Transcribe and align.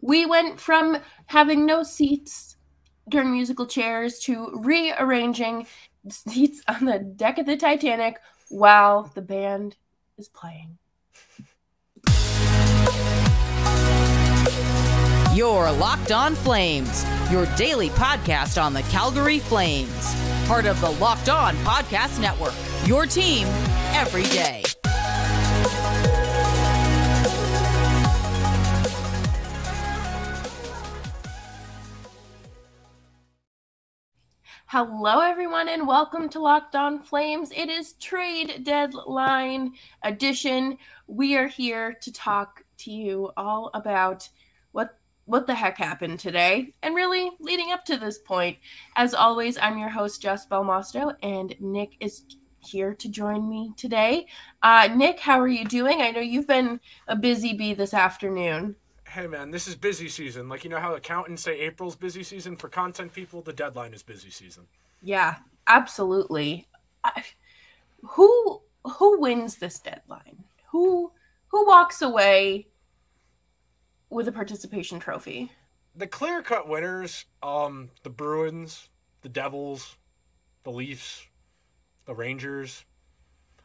We 0.00 0.26
went 0.26 0.60
from 0.60 0.98
having 1.26 1.66
no 1.66 1.82
seats 1.82 2.56
during 3.08 3.32
musical 3.32 3.66
chairs 3.66 4.18
to 4.20 4.50
rearranging 4.54 5.66
seats 6.10 6.62
on 6.68 6.84
the 6.84 6.98
deck 6.98 7.38
of 7.38 7.46
the 7.46 7.56
Titanic 7.56 8.18
while 8.48 9.10
the 9.14 9.22
band 9.22 9.76
is 10.16 10.28
playing. 10.28 10.78
Your 15.34 15.70
Locked 15.70 16.10
On 16.10 16.34
Flames, 16.34 17.04
your 17.30 17.46
daily 17.56 17.90
podcast 17.90 18.60
on 18.60 18.72
the 18.72 18.82
Calgary 18.82 19.38
Flames. 19.38 20.14
Part 20.46 20.66
of 20.66 20.80
the 20.80 20.90
Locked 20.92 21.28
On 21.28 21.54
Podcast 21.58 22.20
Network, 22.20 22.54
your 22.86 23.06
team 23.06 23.46
every 23.94 24.24
day. 24.24 24.62
Hello, 34.70 35.20
everyone, 35.20 35.66
and 35.70 35.88
welcome 35.88 36.28
to 36.28 36.40
Locked 36.40 36.76
On 36.76 37.00
Flames. 37.00 37.50
It 37.56 37.70
is 37.70 37.94
trade 37.94 38.64
deadline 38.64 39.72
edition. 40.02 40.76
We 41.06 41.38
are 41.38 41.46
here 41.46 41.94
to 42.02 42.12
talk 42.12 42.64
to 42.80 42.90
you 42.90 43.30
all 43.38 43.70
about 43.72 44.28
what 44.72 44.98
what 45.24 45.46
the 45.46 45.54
heck 45.54 45.78
happened 45.78 46.20
today, 46.20 46.74
and 46.82 46.94
really 46.94 47.30
leading 47.40 47.72
up 47.72 47.86
to 47.86 47.96
this 47.96 48.18
point. 48.18 48.58
As 48.94 49.14
always, 49.14 49.56
I'm 49.56 49.78
your 49.78 49.88
host 49.88 50.20
Jess 50.20 50.46
Belmosto, 50.46 51.14
and 51.22 51.54
Nick 51.60 51.92
is 52.00 52.24
here 52.58 52.92
to 52.92 53.08
join 53.08 53.48
me 53.48 53.72
today. 53.78 54.26
Uh, 54.62 54.90
Nick, 54.94 55.18
how 55.18 55.40
are 55.40 55.48
you 55.48 55.64
doing? 55.64 56.02
I 56.02 56.10
know 56.10 56.20
you've 56.20 56.46
been 56.46 56.78
a 57.06 57.16
busy 57.16 57.54
bee 57.54 57.72
this 57.72 57.94
afternoon 57.94 58.76
hey 59.08 59.26
man, 59.26 59.50
this 59.50 59.66
is 59.66 59.74
busy 59.74 60.08
season. 60.08 60.48
Like 60.48 60.64
you 60.64 60.70
know 60.70 60.80
how 60.80 60.94
accountants 60.94 61.42
say 61.42 61.60
April's 61.60 61.96
busy 61.96 62.22
season 62.22 62.56
for 62.56 62.68
content 62.68 63.12
people, 63.12 63.42
the 63.42 63.52
deadline 63.52 63.94
is 63.94 64.02
busy 64.02 64.30
season. 64.30 64.64
Yeah, 65.02 65.36
absolutely. 65.66 66.66
I, 67.04 67.24
who 68.02 68.62
who 68.84 69.20
wins 69.20 69.56
this 69.56 69.78
deadline? 69.78 70.44
Who 70.70 71.12
who 71.48 71.66
walks 71.66 72.02
away 72.02 72.68
with 74.10 74.28
a 74.28 74.32
participation 74.32 75.00
trophy? 75.00 75.52
The 75.96 76.06
clear-cut 76.06 76.68
winners, 76.68 77.24
um, 77.42 77.90
the 78.04 78.10
Bruins, 78.10 78.88
the 79.22 79.28
Devils, 79.28 79.96
the 80.62 80.70
Leafs, 80.70 81.26
the 82.04 82.14
Rangers. 82.14 82.84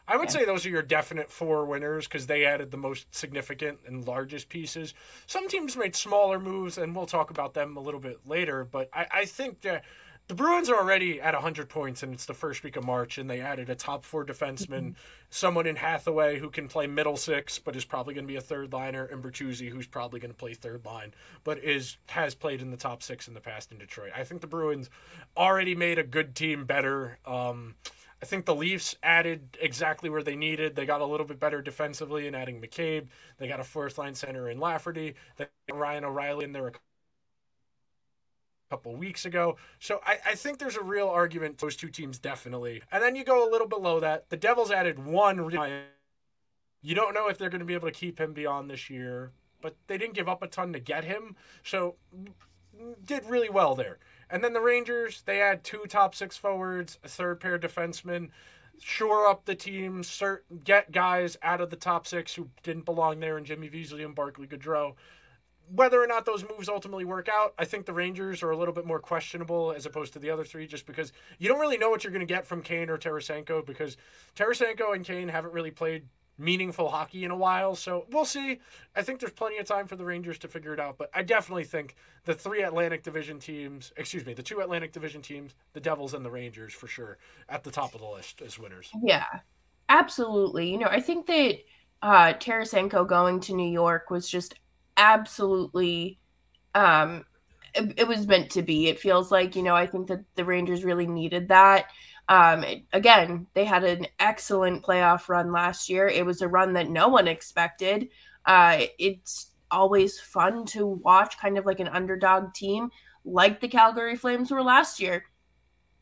I 0.07 0.17
would 0.17 0.29
yeah. 0.29 0.39
say 0.39 0.45
those 0.45 0.65
are 0.65 0.69
your 0.69 0.81
definite 0.81 1.31
four 1.31 1.65
winners 1.65 2.07
because 2.07 2.27
they 2.27 2.45
added 2.45 2.71
the 2.71 2.77
most 2.77 3.13
significant 3.15 3.79
and 3.85 4.05
largest 4.05 4.49
pieces. 4.49 4.93
Some 5.27 5.47
teams 5.47 5.77
made 5.77 5.95
smaller 5.95 6.39
moves, 6.39 6.77
and 6.77 6.95
we'll 6.95 7.05
talk 7.05 7.29
about 7.29 7.53
them 7.53 7.77
a 7.77 7.79
little 7.79 7.99
bit 7.99 8.19
later. 8.25 8.65
But 8.65 8.89
I, 8.93 9.07
I 9.11 9.25
think 9.25 9.61
that 9.61 9.83
the 10.27 10.35
Bruins 10.35 10.69
are 10.69 10.77
already 10.77 11.19
at 11.19 11.33
100 11.33 11.67
points, 11.67 12.01
and 12.01 12.13
it's 12.13 12.25
the 12.25 12.33
first 12.33 12.63
week 12.63 12.77
of 12.77 12.85
March, 12.85 13.17
and 13.17 13.29
they 13.29 13.41
added 13.41 13.69
a 13.69 13.75
top 13.75 14.05
four 14.05 14.25
defenseman, 14.25 14.67
mm-hmm. 14.67 14.91
someone 15.29 15.67
in 15.67 15.75
Hathaway 15.75 16.39
who 16.39 16.49
can 16.49 16.69
play 16.69 16.87
middle 16.87 17.17
six, 17.17 17.59
but 17.59 17.75
is 17.75 17.83
probably 17.83 18.13
going 18.13 18.25
to 18.25 18.31
be 18.31 18.37
a 18.37 18.41
third 18.41 18.71
liner, 18.71 19.05
and 19.05 19.21
Bertuzzi, 19.21 19.69
who's 19.69 19.87
probably 19.87 20.21
going 20.21 20.31
to 20.31 20.37
play 20.37 20.53
third 20.53 20.85
line, 20.85 21.13
but 21.43 21.61
is 21.61 21.97
has 22.07 22.35
played 22.35 22.61
in 22.61 22.71
the 22.71 22.77
top 22.77 23.03
six 23.03 23.27
in 23.27 23.33
the 23.33 23.41
past 23.41 23.71
in 23.71 23.77
Detroit. 23.77 24.11
I 24.15 24.23
think 24.23 24.39
the 24.39 24.47
Bruins 24.47 24.89
already 25.35 25.75
made 25.75 25.99
a 25.99 26.03
good 26.03 26.35
team 26.35 26.63
better. 26.63 27.19
Um, 27.25 27.75
I 28.23 28.25
think 28.25 28.45
the 28.45 28.55
Leafs 28.55 28.95
added 29.03 29.57
exactly 29.59 30.09
where 30.09 30.23
they 30.23 30.37
needed. 30.37 30.77
They 30.77 30.85
got 30.85 31.01
a 31.01 31.05
little 31.05 31.25
bit 31.25 31.41
better 31.41 31.61
defensively 31.61 32.25
in 32.25 32.33
adding 32.33 32.61
McCabe. 32.61 33.07
They 33.37 33.49
got 33.49 33.59
a 33.59 33.65
fourth 33.65 33.97
line 33.97 34.15
center 34.15 34.49
in 34.49 34.61
Lafferty. 34.61 35.15
They 35.35 35.47
got 35.67 35.77
Ryan 35.77 36.05
O'Reilly 36.05 36.45
in 36.45 36.53
there 36.53 36.67
a 36.67 36.71
couple 38.69 38.95
weeks 38.95 39.25
ago. 39.25 39.57
So 39.79 39.99
I, 40.05 40.19
I 40.25 40.35
think 40.35 40.59
there's 40.59 40.77
a 40.77 40.81
real 40.81 41.09
argument 41.09 41.57
those 41.57 41.75
two 41.75 41.89
teams 41.89 42.17
definitely. 42.17 42.81
And 42.93 43.03
then 43.03 43.17
you 43.17 43.25
go 43.25 43.45
a 43.45 43.51
little 43.51 43.67
below 43.67 43.99
that. 43.99 44.29
The 44.29 44.37
Devils 44.37 44.71
added 44.71 45.05
one. 45.05 45.39
You 46.81 46.95
don't 46.95 47.13
know 47.13 47.27
if 47.27 47.37
they're 47.37 47.49
going 47.49 47.59
to 47.59 47.65
be 47.65 47.73
able 47.73 47.89
to 47.89 47.93
keep 47.93 48.21
him 48.21 48.31
beyond 48.31 48.69
this 48.69 48.89
year, 48.89 49.33
but 49.59 49.75
they 49.87 49.97
didn't 49.97 50.13
give 50.13 50.29
up 50.29 50.41
a 50.41 50.47
ton 50.47 50.71
to 50.71 50.79
get 50.79 51.03
him. 51.03 51.35
So 51.61 51.95
mm, 52.17 52.95
did 53.05 53.25
really 53.25 53.49
well 53.49 53.75
there. 53.75 53.97
And 54.33 54.43
then 54.43 54.53
the 54.53 54.61
Rangers, 54.61 55.21
they 55.27 55.37
had 55.37 55.63
two 55.63 55.83
top 55.87 56.15
six 56.15 56.35
forwards, 56.35 56.97
a 57.03 57.07
third 57.07 57.39
pair 57.39 57.59
defenseman, 57.59 58.29
shore 58.79 59.27
up 59.27 59.45
the 59.45 59.53
team, 59.53 60.01
get 60.63 60.91
guys 60.91 61.37
out 61.43 61.61
of 61.61 61.69
the 61.69 61.75
top 61.75 62.07
six 62.07 62.33
who 62.33 62.49
didn't 62.63 62.85
belong 62.85 63.19
there, 63.19 63.37
and 63.37 63.45
Jimmy 63.45 63.67
Vesey 63.67 64.01
and 64.01 64.15
Barclay 64.15 64.47
Goodrow. 64.47 64.95
Whether 65.69 66.01
or 66.01 66.07
not 66.07 66.25
those 66.25 66.43
moves 66.49 66.67
ultimately 66.67 67.05
work 67.05 67.29
out, 67.31 67.53
I 67.59 67.65
think 67.65 67.85
the 67.85 67.93
Rangers 67.93 68.41
are 68.41 68.49
a 68.49 68.57
little 68.57 68.73
bit 68.73 68.87
more 68.87 68.99
questionable 68.99 69.71
as 69.71 69.85
opposed 69.85 70.13
to 70.13 70.19
the 70.19 70.31
other 70.31 70.43
three, 70.43 70.65
just 70.65 70.87
because 70.87 71.13
you 71.37 71.47
don't 71.47 71.59
really 71.59 71.77
know 71.77 71.91
what 71.91 72.03
you're 72.03 72.11
going 72.11 72.25
to 72.27 72.33
get 72.33 72.47
from 72.47 72.63
Kane 72.63 72.89
or 72.89 72.97
Tarasenko, 72.97 73.63
because 73.63 73.97
Tarasenko 74.35 74.95
and 74.95 75.05
Kane 75.05 75.29
haven't 75.29 75.53
really 75.53 75.69
played 75.69 76.07
meaningful 76.37 76.89
hockey 76.89 77.23
in 77.23 77.31
a 77.31 77.37
while. 77.37 77.75
So 77.75 78.05
we'll 78.11 78.25
see. 78.25 78.59
I 78.95 79.01
think 79.01 79.19
there's 79.19 79.33
plenty 79.33 79.57
of 79.57 79.65
time 79.65 79.87
for 79.87 79.95
the 79.95 80.05
Rangers 80.05 80.37
to 80.39 80.47
figure 80.47 80.73
it 80.73 80.79
out, 80.79 80.97
but 80.97 81.09
I 81.13 81.23
definitely 81.23 81.63
think 81.63 81.95
the 82.25 82.33
three 82.33 82.63
Atlantic 82.63 83.03
Division 83.03 83.39
teams, 83.39 83.93
excuse 83.97 84.25
me, 84.25 84.33
the 84.33 84.43
two 84.43 84.59
Atlantic 84.59 84.91
Division 84.91 85.21
teams, 85.21 85.53
the 85.73 85.79
Devils 85.79 86.13
and 86.13 86.25
the 86.25 86.31
Rangers 86.31 86.73
for 86.73 86.87
sure, 86.87 87.17
at 87.49 87.63
the 87.63 87.71
top 87.71 87.93
of 87.93 88.01
the 88.01 88.07
list 88.07 88.41
as 88.41 88.57
winners. 88.57 88.89
Yeah, 89.03 89.25
absolutely. 89.89 90.71
You 90.71 90.79
know, 90.79 90.87
I 90.89 91.01
think 91.01 91.27
that 91.27 91.59
uh, 92.01 92.33
Tarasenko 92.33 93.07
going 93.07 93.39
to 93.41 93.53
New 93.53 93.71
York 93.71 94.09
was 94.09 94.27
just 94.27 94.55
absolutely. 94.97 96.19
Um, 96.75 97.25
it, 97.75 97.93
it 97.97 98.07
was 98.07 98.27
meant 98.27 98.51
to 98.51 98.61
be. 98.61 98.87
It 98.87 98.99
feels 98.99 99.31
like, 99.31 99.55
you 99.55 99.63
know, 99.63 99.75
I 99.75 99.87
think 99.87 100.07
that 100.07 100.23
the 100.35 100.45
Rangers 100.45 100.83
really 100.83 101.07
needed 101.07 101.49
that. 101.49 101.85
Um, 102.29 102.63
again, 102.93 103.47
they 103.53 103.65
had 103.65 103.83
an 103.83 104.07
excellent 104.19 104.83
playoff 104.83 105.27
run 105.27 105.51
last 105.51 105.89
year. 105.89 106.07
It 106.07 106.25
was 106.25 106.41
a 106.41 106.47
run 106.47 106.73
that 106.73 106.89
no 106.89 107.07
one 107.09 107.27
expected. 107.27 108.09
Uh, 108.45 108.83
it's 108.97 109.51
always 109.71 110.19
fun 110.19 110.65
to 110.67 110.85
watch, 110.85 111.37
kind 111.37 111.57
of 111.57 111.65
like 111.65 111.79
an 111.79 111.87
underdog 111.87 112.53
team, 112.53 112.89
like 113.25 113.59
the 113.59 113.67
Calgary 113.67 114.15
Flames 114.15 114.51
were 114.51 114.63
last 114.63 114.99
year. 114.99 115.25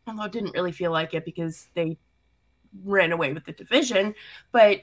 Although 0.07 0.23
it 0.23 0.31
didn't 0.31 0.53
really 0.53 0.71
feel 0.71 0.91
like 0.91 1.13
it 1.13 1.25
because 1.25 1.67
they 1.73 1.97
ran 2.83 3.11
away 3.11 3.33
with 3.33 3.45
the 3.45 3.53
division. 3.53 4.13
But, 4.51 4.81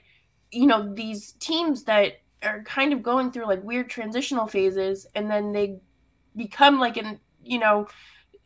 you 0.50 0.66
know, 0.66 0.92
these 0.94 1.32
teams 1.32 1.84
that 1.84 2.20
are 2.42 2.62
kind 2.62 2.92
of 2.92 3.02
going 3.02 3.30
through 3.30 3.46
like 3.46 3.62
weird 3.64 3.90
transitional 3.90 4.46
phases 4.46 5.06
and 5.14 5.30
then 5.30 5.52
they 5.52 5.80
become 6.36 6.78
like 6.78 6.96
an, 6.96 7.20
you 7.42 7.58
know, 7.58 7.88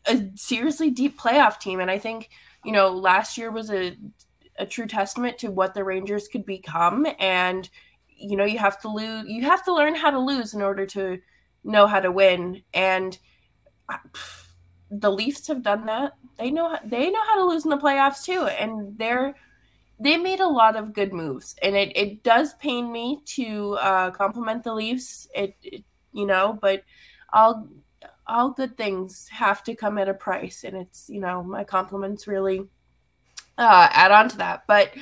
a 0.07 0.23
seriously 0.35 0.91
deep 0.91 1.19
playoff 1.19 1.61
team. 1.61 1.79
And 1.79 1.91
I 1.91 1.99
think 1.99 2.31
you 2.65 2.73
know, 2.73 2.89
last 2.91 3.39
year 3.39 3.51
was 3.51 3.71
a 3.71 3.97
a 4.59 4.67
true 4.67 4.87
testament 4.87 5.39
to 5.39 5.51
what 5.51 5.75
the 5.75 5.83
Rangers 5.85 6.29
could 6.29 6.45
become 6.45 7.07
and 7.19 7.69
you 8.15 8.37
know, 8.37 8.45
you 8.45 8.59
have 8.59 8.81
to 8.83 8.89
lose 8.89 9.25
you 9.29 9.43
have 9.43 9.65
to 9.65 9.75
learn 9.75 9.95
how 9.95 10.11
to 10.11 10.19
lose 10.19 10.55
in 10.55 10.63
order 10.63 10.87
to 10.87 11.19
know 11.65 11.87
how 11.87 12.01
to 12.01 12.13
win 12.13 12.63
and 12.75 13.19
uh, 13.89 13.99
the 14.91 15.11
Leafs 15.11 15.47
have 15.49 15.63
done 15.63 15.87
that. 15.87 16.13
They 16.39 16.51
know 16.51 16.77
they 16.85 17.11
know 17.11 17.23
how 17.29 17.37
to 17.37 17.45
lose 17.47 17.65
in 17.65 17.71
the 17.71 17.79
playoffs 17.79 18.25
too 18.25 18.47
and 18.47 18.99
they're 18.99 19.35
they 20.01 20.17
made 20.17 20.41
a 20.41 20.49
lot 20.49 20.77
of 20.77 20.93
good 20.93 21.13
moves 21.13 21.55
and 21.63 21.77
it, 21.77 21.97
it 21.97 22.23
does 22.25 22.55
pain 22.55 22.91
me 22.91 23.21
to 23.25 23.75
uh, 23.81 24.11
compliment 24.11 24.65
the 24.65 24.75
Leafs. 24.75 25.29
It, 25.35 25.57
it 25.63 25.85
you 26.13 26.27
know, 26.27 26.59
but 26.61 26.83
I'll 27.33 27.69
all 28.27 28.51
good 28.51 28.77
things 28.77 29.29
have 29.29 29.63
to 29.65 29.75
come 29.75 29.99
at 29.99 30.09
a 30.09 30.15
price 30.15 30.65
and 30.65 30.77
it's 30.77 31.09
you 31.09 31.21
know 31.21 31.43
my 31.43 31.65
compliments 31.65 32.27
really 32.27 32.61
uh, 33.59 33.89
add 33.91 34.11
on 34.11 34.29
to 34.29 34.39
that. 34.39 34.63
But 34.67 34.93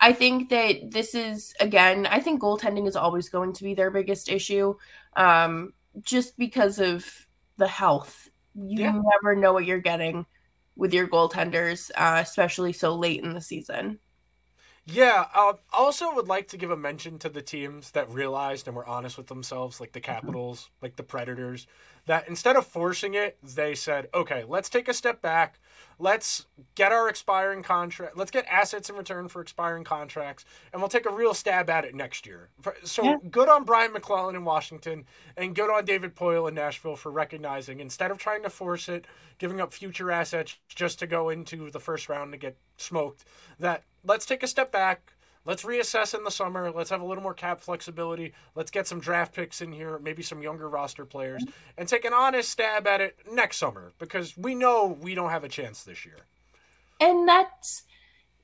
i 0.00 0.12
think 0.12 0.48
that 0.48 0.92
this 0.92 1.12
is 1.12 1.52
again 1.58 2.06
i 2.06 2.20
think 2.20 2.40
goaltending 2.40 2.86
is 2.86 2.94
always 2.94 3.28
going 3.28 3.52
to 3.52 3.64
be 3.64 3.74
their 3.74 3.90
biggest 3.90 4.28
issue 4.28 4.72
um, 5.16 5.72
just 6.02 6.38
because 6.38 6.78
of 6.78 7.04
the 7.56 7.66
health. 7.66 8.28
You 8.54 8.84
yeah. 8.84 8.92
never 8.92 9.34
know 9.34 9.52
what 9.52 9.66
you're 9.66 9.78
getting 9.78 10.24
with 10.76 10.94
your 10.94 11.08
goaltenders 11.08 11.90
uh, 11.96 12.18
especially 12.22 12.72
so 12.72 12.94
late 12.94 13.22
in 13.22 13.34
the 13.34 13.40
season 13.40 13.98
yeah, 14.90 15.26
I 15.34 15.50
uh, 15.50 15.52
also 15.72 16.14
would 16.14 16.28
like 16.28 16.48
to 16.48 16.56
give 16.56 16.70
a 16.70 16.76
mention 16.76 17.18
to 17.18 17.28
the 17.28 17.42
teams 17.42 17.90
that 17.90 18.10
realized 18.10 18.66
and 18.66 18.74
were 18.76 18.86
honest 18.86 19.18
with 19.18 19.26
themselves, 19.26 19.80
like 19.80 19.92
the 19.92 20.00
mm-hmm. 20.00 20.12
Capitals, 20.12 20.70
like 20.80 20.96
the 20.96 21.02
Predators, 21.02 21.66
that 22.06 22.26
instead 22.26 22.56
of 22.56 22.66
forcing 22.66 23.12
it, 23.12 23.36
they 23.42 23.74
said, 23.74 24.08
okay, 24.14 24.44
let's 24.48 24.70
take 24.70 24.88
a 24.88 24.94
step 24.94 25.20
back. 25.20 25.60
Let's 25.98 26.46
get 26.76 26.92
our 26.92 27.08
expiring 27.08 27.62
contract. 27.62 28.16
Let's 28.16 28.30
get 28.30 28.46
assets 28.46 28.88
in 28.88 28.96
return 28.96 29.28
for 29.28 29.40
expiring 29.42 29.82
contracts, 29.84 30.44
and 30.72 30.80
we'll 30.80 30.88
take 30.88 31.06
a 31.06 31.12
real 31.12 31.34
stab 31.34 31.68
at 31.68 31.84
it 31.84 31.94
next 31.94 32.26
year. 32.26 32.50
So 32.84 33.02
yeah. 33.02 33.16
good 33.30 33.48
on 33.48 33.64
Brian 33.64 33.92
MacLellan 33.92 34.36
in 34.36 34.44
Washington, 34.44 35.04
and 35.36 35.54
good 35.54 35.70
on 35.70 35.84
David 35.84 36.14
Poile 36.14 36.48
in 36.48 36.54
Nashville 36.54 36.96
for 36.96 37.10
recognizing 37.10 37.80
instead 37.80 38.10
of 38.10 38.18
trying 38.18 38.42
to 38.44 38.50
force 38.50 38.88
it, 38.88 39.06
giving 39.38 39.60
up 39.60 39.72
future 39.72 40.10
assets 40.10 40.56
just 40.68 40.98
to 41.00 41.06
go 41.06 41.28
into 41.30 41.70
the 41.70 41.80
first 41.80 42.08
round 42.08 42.32
to 42.32 42.38
get 42.38 42.56
smoked, 42.76 43.24
that 43.58 43.82
let's 44.04 44.26
take 44.26 44.42
a 44.42 44.48
step 44.48 44.70
back 44.70 45.14
Let's 45.48 45.62
reassess 45.62 46.14
in 46.14 46.24
the 46.24 46.30
summer. 46.30 46.70
Let's 46.70 46.90
have 46.90 47.00
a 47.00 47.06
little 47.06 47.22
more 47.22 47.32
cap 47.32 47.58
flexibility. 47.58 48.34
Let's 48.54 48.70
get 48.70 48.86
some 48.86 49.00
draft 49.00 49.34
picks 49.34 49.62
in 49.62 49.72
here, 49.72 49.98
maybe 49.98 50.22
some 50.22 50.42
younger 50.42 50.68
roster 50.68 51.06
players, 51.06 51.42
and 51.78 51.88
take 51.88 52.04
an 52.04 52.12
honest 52.12 52.50
stab 52.50 52.86
at 52.86 53.00
it 53.00 53.16
next 53.32 53.56
summer 53.56 53.92
because 53.98 54.36
we 54.36 54.54
know 54.54 54.98
we 55.00 55.14
don't 55.14 55.30
have 55.30 55.44
a 55.44 55.48
chance 55.48 55.84
this 55.84 56.04
year. 56.04 56.18
And 57.00 57.26
that's 57.26 57.84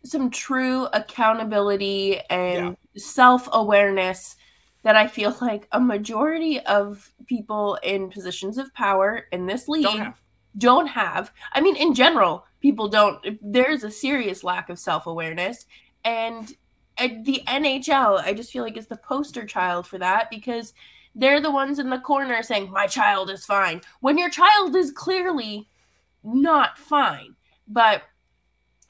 some 0.03 0.31
true 0.31 0.87
accountability 0.95 2.21
and 2.31 2.69
yeah. 2.69 2.75
self 2.97 3.51
awareness 3.53 4.37
that 4.83 4.97
I 4.97 5.07
feel 5.07 5.37
like 5.43 5.69
a 5.73 5.81
majority 5.81 6.59
of 6.61 7.13
people 7.27 7.79
in 7.83 8.09
positions 8.09 8.57
of 8.57 8.73
power 8.73 9.27
in 9.31 9.45
this 9.45 9.69
league 9.69 9.85
don't 9.85 9.99
have. 9.99 10.21
Don't 10.57 10.87
have. 10.87 11.33
I 11.53 11.61
mean, 11.61 11.77
in 11.77 11.93
general, 11.93 12.47
people 12.63 12.89
don't. 12.89 13.39
There's 13.43 13.85
a 13.85 13.91
serious 13.91 14.43
lack 14.43 14.71
of 14.71 14.79
self 14.79 15.07
awareness. 15.07 15.67
And 16.03 16.55
the 16.99 17.43
NHL, 17.47 18.21
I 18.23 18.33
just 18.33 18.53
feel 18.53 18.63
like 18.63 18.77
is 18.77 18.87
the 18.87 18.97
poster 18.97 19.45
child 19.45 19.87
for 19.87 19.99
that 19.99 20.31
because 20.31 20.75
they're 21.15 21.41
the 21.41 21.51
ones 21.51 21.79
in 21.79 21.91
the 21.91 21.99
corner 21.99 22.43
saying, 22.43 22.71
My 22.71 22.87
child 22.87 23.31
is 23.31 23.45
fine, 23.45 23.81
when 24.01 24.19
your 24.19 24.31
child 24.31 24.75
is 24.77 24.93
clearly 24.93 25.69
not 26.23 26.79
fine. 26.79 27.37
But 27.69 28.03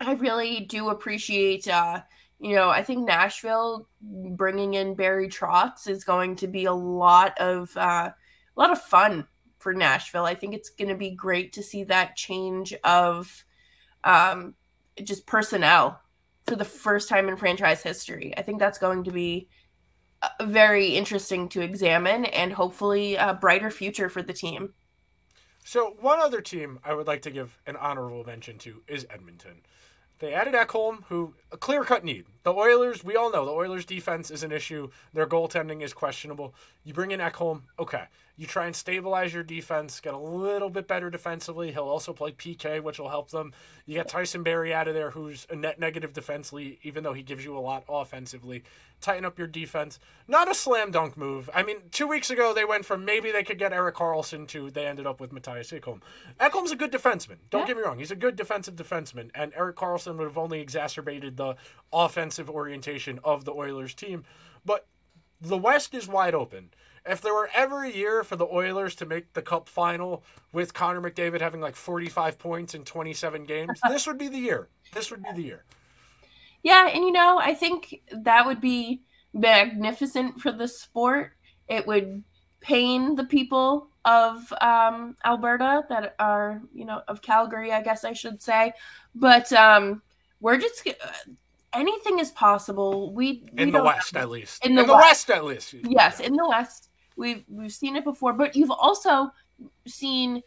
I 0.01 0.15
really 0.15 0.61
do 0.61 0.89
appreciate, 0.89 1.69
uh, 1.69 2.03
you 2.41 2.55
know, 2.55 2.69
I 2.69 2.83
think 2.83 3.07
Nashville 3.07 3.89
bringing 4.01 4.75
in 4.75 4.95
Barry 4.95 5.29
Trotz 5.29 5.89
is 5.89 6.05
going 6.05 6.37
to 6.37 6.47
be 6.47 6.65
a 6.65 6.73
lot 6.73 7.39
of 7.39 7.77
uh, 7.77 8.11
a 8.11 8.61
lot 8.61 8.71
of 8.71 8.81
fun 8.83 9.27
for 9.59 9.73
Nashville. 9.73 10.25
I 10.25 10.35
think 10.35 10.55
it's 10.55 10.71
going 10.71 10.89
to 10.89 10.95
be 10.95 11.11
great 11.11 11.53
to 11.55 11.63
see 11.63 11.85
that 11.85 12.17
change 12.17 12.75
of 12.85 13.45
um, 14.03 14.55
just 15.03 15.27
personnel 15.27 16.01
for 16.47 16.57
the 16.57 16.65
first 16.65 17.09
time 17.09 17.29
in 17.29 17.37
franchise 17.37 17.83
history. 17.83 18.35
I 18.37 18.43
think 18.43 18.59
that's 18.59 18.79
going 18.79 19.05
to 19.05 19.11
be 19.11 19.49
uh, 20.23 20.29
very 20.45 20.89
interesting 20.89 21.49
to 21.51 21.61
examine 21.61 22.25
and 22.27 22.53
hopefully 22.53 23.15
a 23.15 23.35
brighter 23.35 23.71
future 23.71 24.09
for 24.09 24.23
the 24.23 24.33
team. 24.33 24.75
So, 25.65 25.97
one 25.99 26.21
other 26.21 26.43
team 26.43 26.79
I 26.85 26.93
would 26.93 27.07
like 27.07 27.23
to 27.23 27.31
give 27.31 27.59
an 27.67 27.77
honorable 27.77 28.25
mention 28.25 28.59
to 28.59 28.83
is 28.87 29.07
Edmonton. 29.09 29.63
They 30.19 30.35
added 30.35 30.55
Ekholm, 30.55 31.05
who 31.09 31.35
a 31.51 31.57
clear 31.57 31.85
cut 31.85 32.05
need. 32.05 32.27
The 32.45 32.53
Oilers, 32.53 33.03
we 33.03 33.17
all 33.17 33.33
know 33.33 33.47
the 33.47 33.53
Oilers' 33.53 33.87
defense 33.87 34.31
is 34.31 34.43
an 34.43 34.53
issue. 34.53 34.91
Their 35.15 35.27
goaltending 35.27 35.83
is 35.83 35.95
questionable. 35.95 36.55
You 36.85 36.93
bring 36.93 37.11
in 37.11 37.19
Ekholm, 37.19 37.63
okay. 37.79 38.05
You 38.37 38.47
try 38.47 38.67
and 38.67 38.75
stabilize 38.75 39.33
your 39.33 39.45
defense, 39.45 40.01
get 40.01 40.13
a 40.13 40.19
little 40.19 40.69
bit 40.69 40.89
better 40.89 41.09
defensively. 41.09 41.71
He'll 41.71 41.85
also 41.85 42.13
play 42.13 42.33
PK, 42.33 42.83
which 42.83 42.99
will 42.99 43.09
help 43.09 43.31
them. 43.31 43.53
You 43.87 43.95
get 43.95 44.09
Tyson 44.09 44.43
Barrie 44.43 44.75
out 44.75 44.89
of 44.89 44.95
there, 44.95 45.13
who's 45.13 45.47
a 45.51 45.57
net 45.57 45.79
negative 45.79 46.13
defensively, 46.13 46.81
even 46.83 47.05
though 47.05 47.13
he 47.13 47.23
gives 47.23 47.45
you 47.45 47.57
a 47.57 47.61
lot 47.61 47.85
offensively. 47.89 48.65
Tighten 49.01 49.25
up 49.25 49.39
your 49.39 49.47
defense. 49.47 50.01
Not 50.27 50.51
a 50.51 50.55
slam 50.55 50.91
dunk 50.91 51.17
move. 51.17 51.49
I 51.55 51.63
mean, 51.63 51.77
two 51.93 52.09
weeks 52.09 52.31
ago 52.31 52.53
they 52.53 52.65
went 52.65 52.85
from 52.85 53.05
maybe 53.05 53.31
they 53.31 53.45
could 53.45 53.59
get 53.59 53.73
Erik 53.73 53.95
Karlsson 53.95 54.49
to 54.49 54.71
they 54.71 54.87
ended 54.87 55.07
up 55.07 55.21
with 55.21 55.33
Mattias 55.33 55.79
Ekholm. 55.79 56.01
Ekholm's 56.41 56.73
a 56.73 56.77
good 56.77 56.91
defenseman. 56.91 57.37
Don't 57.51 57.63
yeah. 57.63 57.67
get 57.69 57.77
me 57.77 57.83
wrong. 57.85 57.99
He's 57.99 58.11
a 58.11 58.17
good 58.17 58.35
defensive 58.35 58.75
defenseman, 58.75 59.31
and 59.35 59.53
Erik 59.55 59.77
Karlsson 59.77 60.17
would 60.17 60.25
have 60.25 60.39
only 60.39 60.61
exacerbated 60.61 61.37
the 61.37 61.55
orientation 62.39 63.21
of 63.25 63.45
the 63.45 63.53
Oilers 63.53 63.95
team. 63.95 64.25
But 64.65 64.87
the 65.41 65.59
West 65.59 65.95
is 65.95 66.09
wide 66.09 66.35
open 66.35 66.71
if 67.07 67.21
there 67.21 67.35
were 67.35 67.51
ever 67.55 67.85
a 67.85 67.91
year 67.91 68.25
for 68.25 68.37
the 68.37 68.47
Oilers 68.47 68.95
to 68.97 69.07
make 69.07 69.33
the 69.35 69.43
cup 69.43 69.69
final 69.69 70.25
with 70.53 70.73
Connor 70.73 71.01
McDavid 71.01 71.41
having 71.41 71.61
like 71.61 71.77
45 71.77 72.39
points 72.39 72.75
in 72.75 72.85
27 72.85 73.45
games, 73.45 73.81
this 73.89 74.07
would 74.07 74.19
be 74.19 74.29
the 74.29 74.39
year. 74.39 74.69
This 74.93 75.11
would 75.11 75.23
be 75.23 75.33
the 75.35 75.43
year. 75.43 75.65
Yeah, 76.63 76.89
and 76.89 77.05
you 77.05 77.13
know, 77.13 77.39
I 77.39 77.55
think 77.55 78.01
that 78.11 78.47
would 78.47 78.61
be 78.61 79.03
magnificent 79.35 80.41
for 80.41 80.51
the 80.51 80.67
sport. 80.67 81.33
It 81.69 81.87
would 81.87 82.25
pain 82.61 83.17
the 83.17 83.25
people 83.25 83.89
of 84.07 84.51
um, 84.63 85.17
Alberta 85.25 85.83
that 85.91 86.15
are, 86.19 86.63
you 86.73 86.87
know, 86.87 87.03
of 87.09 87.21
Calgary, 87.21 87.73
I 87.73 87.83
guess 87.83 88.05
I 88.05 88.15
should 88.15 88.41
say. 88.41 88.73
But 89.15 89.53
um, 89.53 90.01
we're 90.41 90.59
just 90.59 90.89
anything 91.75 92.19
is 92.19 92.31
possible. 92.31 93.13
We, 93.13 93.45
we 93.53 93.63
in 93.63 93.73
the 93.73 93.83
West, 93.83 94.17
at 94.17 94.31
least. 94.31 94.65
In 94.65 94.75
the, 94.75 94.83
in 94.83 94.87
the 94.87 94.95
West. 94.95 95.29
West. 95.29 95.31
at 95.31 95.45
least. 95.45 95.75
Yes, 95.89 96.21
in 96.21 96.35
the 96.35 96.47
West. 96.49 96.91
We've 97.17 97.45
we've 97.49 97.73
seen 97.73 97.97
it 97.97 98.05
before, 98.05 98.33
but 98.33 98.57
you've 98.57 98.71
also 98.71 99.31
seen 99.87 100.43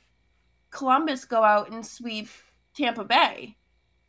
Columbus 0.70 1.26
go 1.26 1.44
out 1.44 1.72
and 1.72 1.86
sweep 1.86 2.28
Tampa 2.74 3.04
Bay. 3.04 3.58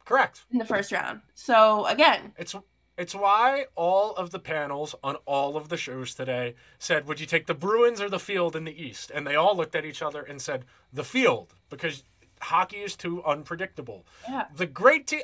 Correct. 0.04 0.44
In 0.50 0.58
the 0.58 0.64
first 0.64 0.90
round. 0.90 1.20
So 1.34 1.86
again, 1.86 2.32
it's 2.36 2.54
it's 2.96 3.14
why 3.14 3.66
all 3.76 4.12
of 4.16 4.30
the 4.30 4.40
panels 4.40 4.94
on 5.04 5.16
all 5.24 5.56
of 5.56 5.68
the 5.68 5.76
shows 5.76 6.14
today 6.14 6.54
said, 6.78 7.06
"Would 7.06 7.20
you 7.20 7.26
take 7.26 7.46
the 7.46 7.54
Bruins 7.54 8.00
or 8.00 8.08
the 8.08 8.18
field 8.18 8.56
in 8.56 8.64
the 8.64 8.82
East?" 8.82 9.12
And 9.14 9.26
they 9.26 9.36
all 9.36 9.56
looked 9.56 9.76
at 9.76 9.84
each 9.84 10.02
other 10.02 10.22
and 10.22 10.42
said, 10.42 10.64
"The 10.92 11.04
field," 11.04 11.54
because 11.70 12.02
hockey 12.40 12.78
is 12.78 12.96
too 12.96 13.22
unpredictable. 13.24 14.04
Yeah. 14.28 14.46
The 14.56 14.66
great 14.66 15.06
team. 15.06 15.20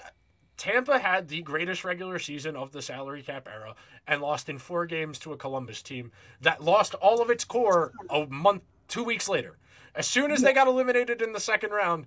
Tampa 0.57 0.99
had 0.99 1.29
the 1.29 1.43
greatest 1.43 1.85
regular 1.85 2.19
season 2.19 2.57
of 2.57 2.73
the 2.73 2.83
salary 2.83 3.23
cap 3.23 3.49
era 3.53 3.75
and 4.07 4.23
lost 4.23 4.49
in 4.49 4.59
four 4.59 4.87
games 4.87 5.19
to 5.21 5.33
a 5.33 5.37
Columbus 5.37 5.83
team 5.83 6.13
that 6.41 6.63
lost 6.63 6.95
all 6.95 7.21
of 7.21 7.31
its 7.31 7.45
core 7.45 7.93
a 8.11 8.27
month, 8.27 8.63
two 8.89 9.05
weeks 9.05 9.29
later. 9.29 9.57
As 9.95 10.07
soon 10.07 10.31
as 10.31 10.43
they 10.43 10.53
got 10.53 10.67
eliminated 10.67 11.23
in 11.23 11.33
the 11.33 11.41
second 11.41 11.71
round, 11.71 12.07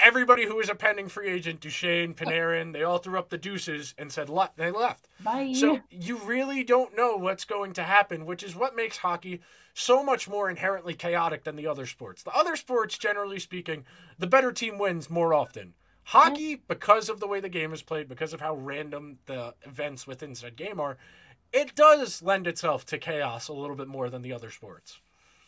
everybody 0.00 0.44
who 0.44 0.56
was 0.56 0.68
a 0.68 0.74
pending 0.74 1.08
free 1.08 1.28
agent, 1.28 1.60
Duchene, 1.60 2.14
Panarin, 2.14 2.72
they 2.72 2.82
all 2.82 2.98
threw 2.98 3.18
up 3.18 3.28
the 3.28 3.38
deuces 3.38 3.94
and 3.98 4.10
said 4.12 4.28
le- 4.28 4.50
they 4.56 4.70
left. 4.70 5.08
Bye. 5.20 5.52
So 5.54 5.80
you 5.90 6.18
really 6.18 6.64
don't 6.64 6.96
know 6.96 7.16
what's 7.16 7.44
going 7.44 7.72
to 7.74 7.82
happen, 7.82 8.26
which 8.26 8.42
is 8.42 8.54
what 8.56 8.76
makes 8.76 8.98
hockey 8.98 9.40
so 9.74 10.02
much 10.02 10.28
more 10.28 10.50
inherently 10.50 10.94
chaotic 10.94 11.44
than 11.44 11.56
the 11.56 11.66
other 11.66 11.86
sports. 11.86 12.22
The 12.22 12.34
other 12.34 12.56
sports, 12.56 12.98
generally 12.98 13.38
speaking, 13.38 13.84
the 14.18 14.26
better 14.26 14.52
team 14.52 14.78
wins 14.78 15.08
more 15.08 15.32
often. 15.32 15.74
Hockey, 16.08 16.54
because 16.54 17.10
of 17.10 17.20
the 17.20 17.26
way 17.26 17.38
the 17.38 17.50
game 17.50 17.74
is 17.74 17.82
played, 17.82 18.08
because 18.08 18.32
of 18.32 18.40
how 18.40 18.54
random 18.54 19.18
the 19.26 19.52
events 19.66 20.06
within 20.06 20.34
said 20.34 20.56
game 20.56 20.80
are, 20.80 20.96
it 21.52 21.74
does 21.74 22.22
lend 22.22 22.46
itself 22.46 22.86
to 22.86 22.96
chaos 22.96 23.48
a 23.48 23.52
little 23.52 23.76
bit 23.76 23.88
more 23.88 24.08
than 24.08 24.22
the 24.22 24.32
other 24.32 24.50
sports. 24.50 25.00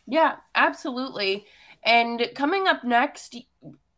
Yeah, 0.07 0.37
absolutely. 0.55 1.47
And 1.83 2.29
coming 2.35 2.69
up 2.69 2.85
next, 2.85 3.37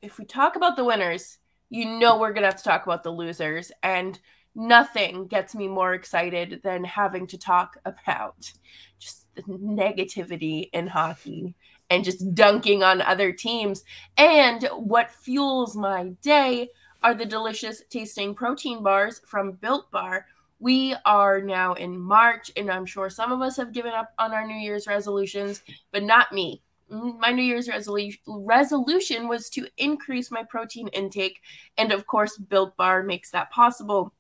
if 0.03 0.19
we 0.19 0.25
talk 0.25 0.55
about 0.55 0.77
the 0.77 0.85
winners, 0.85 1.39
you 1.69 1.85
know 1.85 2.17
we're 2.17 2.33
going 2.33 2.43
to 2.43 2.49
have 2.49 2.59
to 2.59 2.63
talk 2.63 2.87
about 2.87 3.03
the 3.03 3.11
losers. 3.11 3.73
And 3.83 4.21
nothing 4.55 5.27
gets 5.27 5.57
me 5.57 5.67
more 5.67 5.95
excited 5.95 6.61
than 6.63 6.85
having 6.85 7.27
to 7.27 7.39
talk 7.39 7.77
about 7.85 8.53
just 9.01 9.27
the 9.35 9.43
negativity 9.43 10.71
in 10.73 10.87
hockey 10.87 11.57
and 11.93 12.05
just 12.05 12.35
dunking 12.35 12.83
on 12.83 13.03
other 13.03 13.33
teams. 13.33 13.85
And 14.17 14.67
what 14.73 15.13
fuels 15.13 15.77
my 15.77 16.15
day 16.23 16.71
are 17.03 17.15
the 17.15 17.27
delicious 17.27 17.83
tasting 17.91 18.35
protein 18.35 18.83
bars 18.83 19.21
from 19.27 19.53
Built 19.53 19.91
Bar. 19.91 20.27
We 20.59 20.95
are 21.05 21.43
now 21.43 21.75
in 21.75 21.99
March, 21.99 22.51
and 22.57 22.71
I'm 22.71 22.87
sure 22.87 23.11
some 23.11 23.31
of 23.31 23.43
us 23.43 23.59
have 23.59 23.75
given 23.75 23.93
up 23.93 24.15
on 24.19 24.33
our 24.33 24.47
New 24.47 24.57
Year's 24.57 24.87
resolutions, 24.87 25.61
but 25.93 26.03
not 26.03 26.33
me. 26.33 26.63
Mm, 26.91 27.19
my 27.19 27.31
New 27.31 27.43
Year's 27.43 27.69
resolution 27.69 28.21
resolution 28.27 29.29
was 29.29 29.51
to 29.51 29.67
increase 29.77 30.31
my 30.31 30.45
protein 30.45 30.89
intake, 30.89 31.41
and 31.77 31.93
of 31.93 32.07
course, 32.07 32.39
Built 32.39 32.75
Bar 32.79 33.03
makes 33.03 33.31
that 33.33 33.51
possible. 33.51 34.15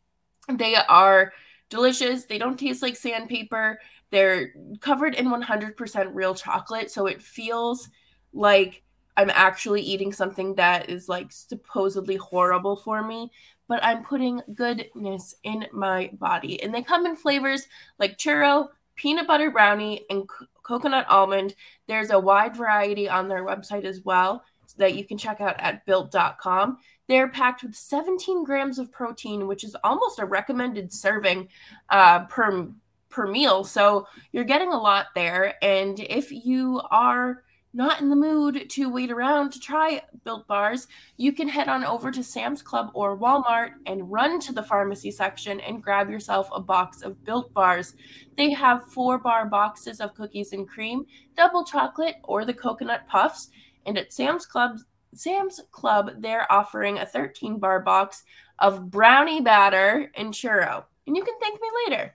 They 0.47 0.75
are 0.75 1.33
delicious. 1.71 2.27
They 2.27 2.37
don't 2.37 2.59
taste 2.59 2.83
like 2.83 2.97
sandpaper. 2.97 3.79
They're 4.13 4.53
covered 4.81 5.15
in 5.15 5.27
100% 5.27 6.11
real 6.13 6.35
chocolate, 6.35 6.91
so 6.91 7.07
it 7.07 7.23
feels 7.23 7.89
like 8.35 8.83
I'm 9.17 9.31
actually 9.31 9.81
eating 9.81 10.13
something 10.13 10.55
that 10.57 10.91
is 10.91 11.09
like 11.09 11.33
supposedly 11.33 12.17
horrible 12.17 12.77
for 12.77 13.03
me, 13.03 13.33
but 13.69 13.83
I'm 13.83 14.05
putting 14.05 14.43
goodness 14.55 15.35
in 15.45 15.67
my 15.73 16.11
body. 16.13 16.63
And 16.63 16.75
they 16.75 16.83
come 16.83 17.07
in 17.07 17.17
flavors 17.17 17.67
like 17.99 18.19
churro, 18.19 18.69
peanut 18.97 19.27
butter 19.27 19.51
brownie, 19.51 20.05
and 20.11 20.23
c- 20.23 20.47
coconut 20.63 21.07
almond. 21.09 21.55
There's 21.89 22.11
a 22.11 22.19
wide 22.19 22.55
variety 22.55 23.09
on 23.09 23.29
their 23.29 23.45
website 23.45 23.85
as 23.85 24.03
well 24.03 24.45
that 24.77 24.95
you 24.95 25.05
can 25.05 25.19
check 25.19 25.41
out 25.41 25.59
at 25.59 25.85
built.com. 25.87 26.79
They're 27.09 27.29
packed 27.29 27.63
with 27.63 27.75
17 27.75 28.45
grams 28.45 28.79
of 28.79 28.93
protein, 28.93 29.47
which 29.47 29.65
is 29.65 29.77
almost 29.85 30.19
a 30.19 30.27
recommended 30.27 30.93
serving 30.93 31.49
uh, 31.91 32.27
per 32.27 32.73
per 33.13 33.27
meal. 33.27 33.63
So 33.63 34.09
you're 34.33 34.45
getting 34.45 34.73
a 34.73 34.81
lot 34.81 35.07
there. 35.15 35.55
And 35.63 36.01
if 36.01 36.33
you 36.33 36.81
are 36.91 37.45
not 37.75 38.01
in 38.01 38.11
the 38.11 38.17
mood 38.17 38.69
to 38.69 38.91
wait 38.91 39.11
around 39.11 39.51
to 39.53 39.61
try 39.61 40.03
built 40.25 40.47
bars, 40.47 40.89
you 41.17 41.33
can 41.33 41.49
head 41.49 41.69
on 41.69 41.85
over 41.85 42.11
to 42.11 42.23
Sam's 42.23 42.61
Club 42.63 42.91
or 42.95 43.17
Walmart 43.17 43.71
and 43.87 44.11
run 44.11 44.41
to 44.41 44.53
the 44.53 44.63
pharmacy 44.63 45.11
section 45.11 45.61
and 45.61 45.83
grab 45.83 46.11
yourself 46.11 46.49
a 46.53 46.61
box 46.61 47.03
of 47.03 47.25
built 47.25 47.53
bars. 47.55 47.95
They 48.37 48.51
have 48.51 48.91
four 48.93 49.19
bar 49.19 49.47
boxes 49.47 50.01
of 50.01 50.15
cookies 50.15 50.53
and 50.53 50.69
cream, 50.69 51.07
double 51.37 51.65
chocolate, 51.65 52.17
or 52.25 52.45
the 52.45 52.55
coconut 52.55 53.07
puffs. 53.09 53.49
And 53.87 53.97
at 53.97 54.13
Sam's 54.13 54.47
Club, 54.47 54.79
Sam's 55.15 55.61
Club, 55.71 56.11
they're 56.19 56.51
offering 56.53 56.99
a 56.99 57.07
13 57.07 57.59
bar 57.59 57.81
box 57.81 58.23
of 58.59 58.91
brownie 58.91 59.41
batter 59.41 60.11
and 60.15 60.33
churro. 60.33 60.85
and 61.07 61.17
you 61.17 61.25
can 61.25 61.35
thank 61.41 61.61
me 61.61 61.69
later. 61.87 62.15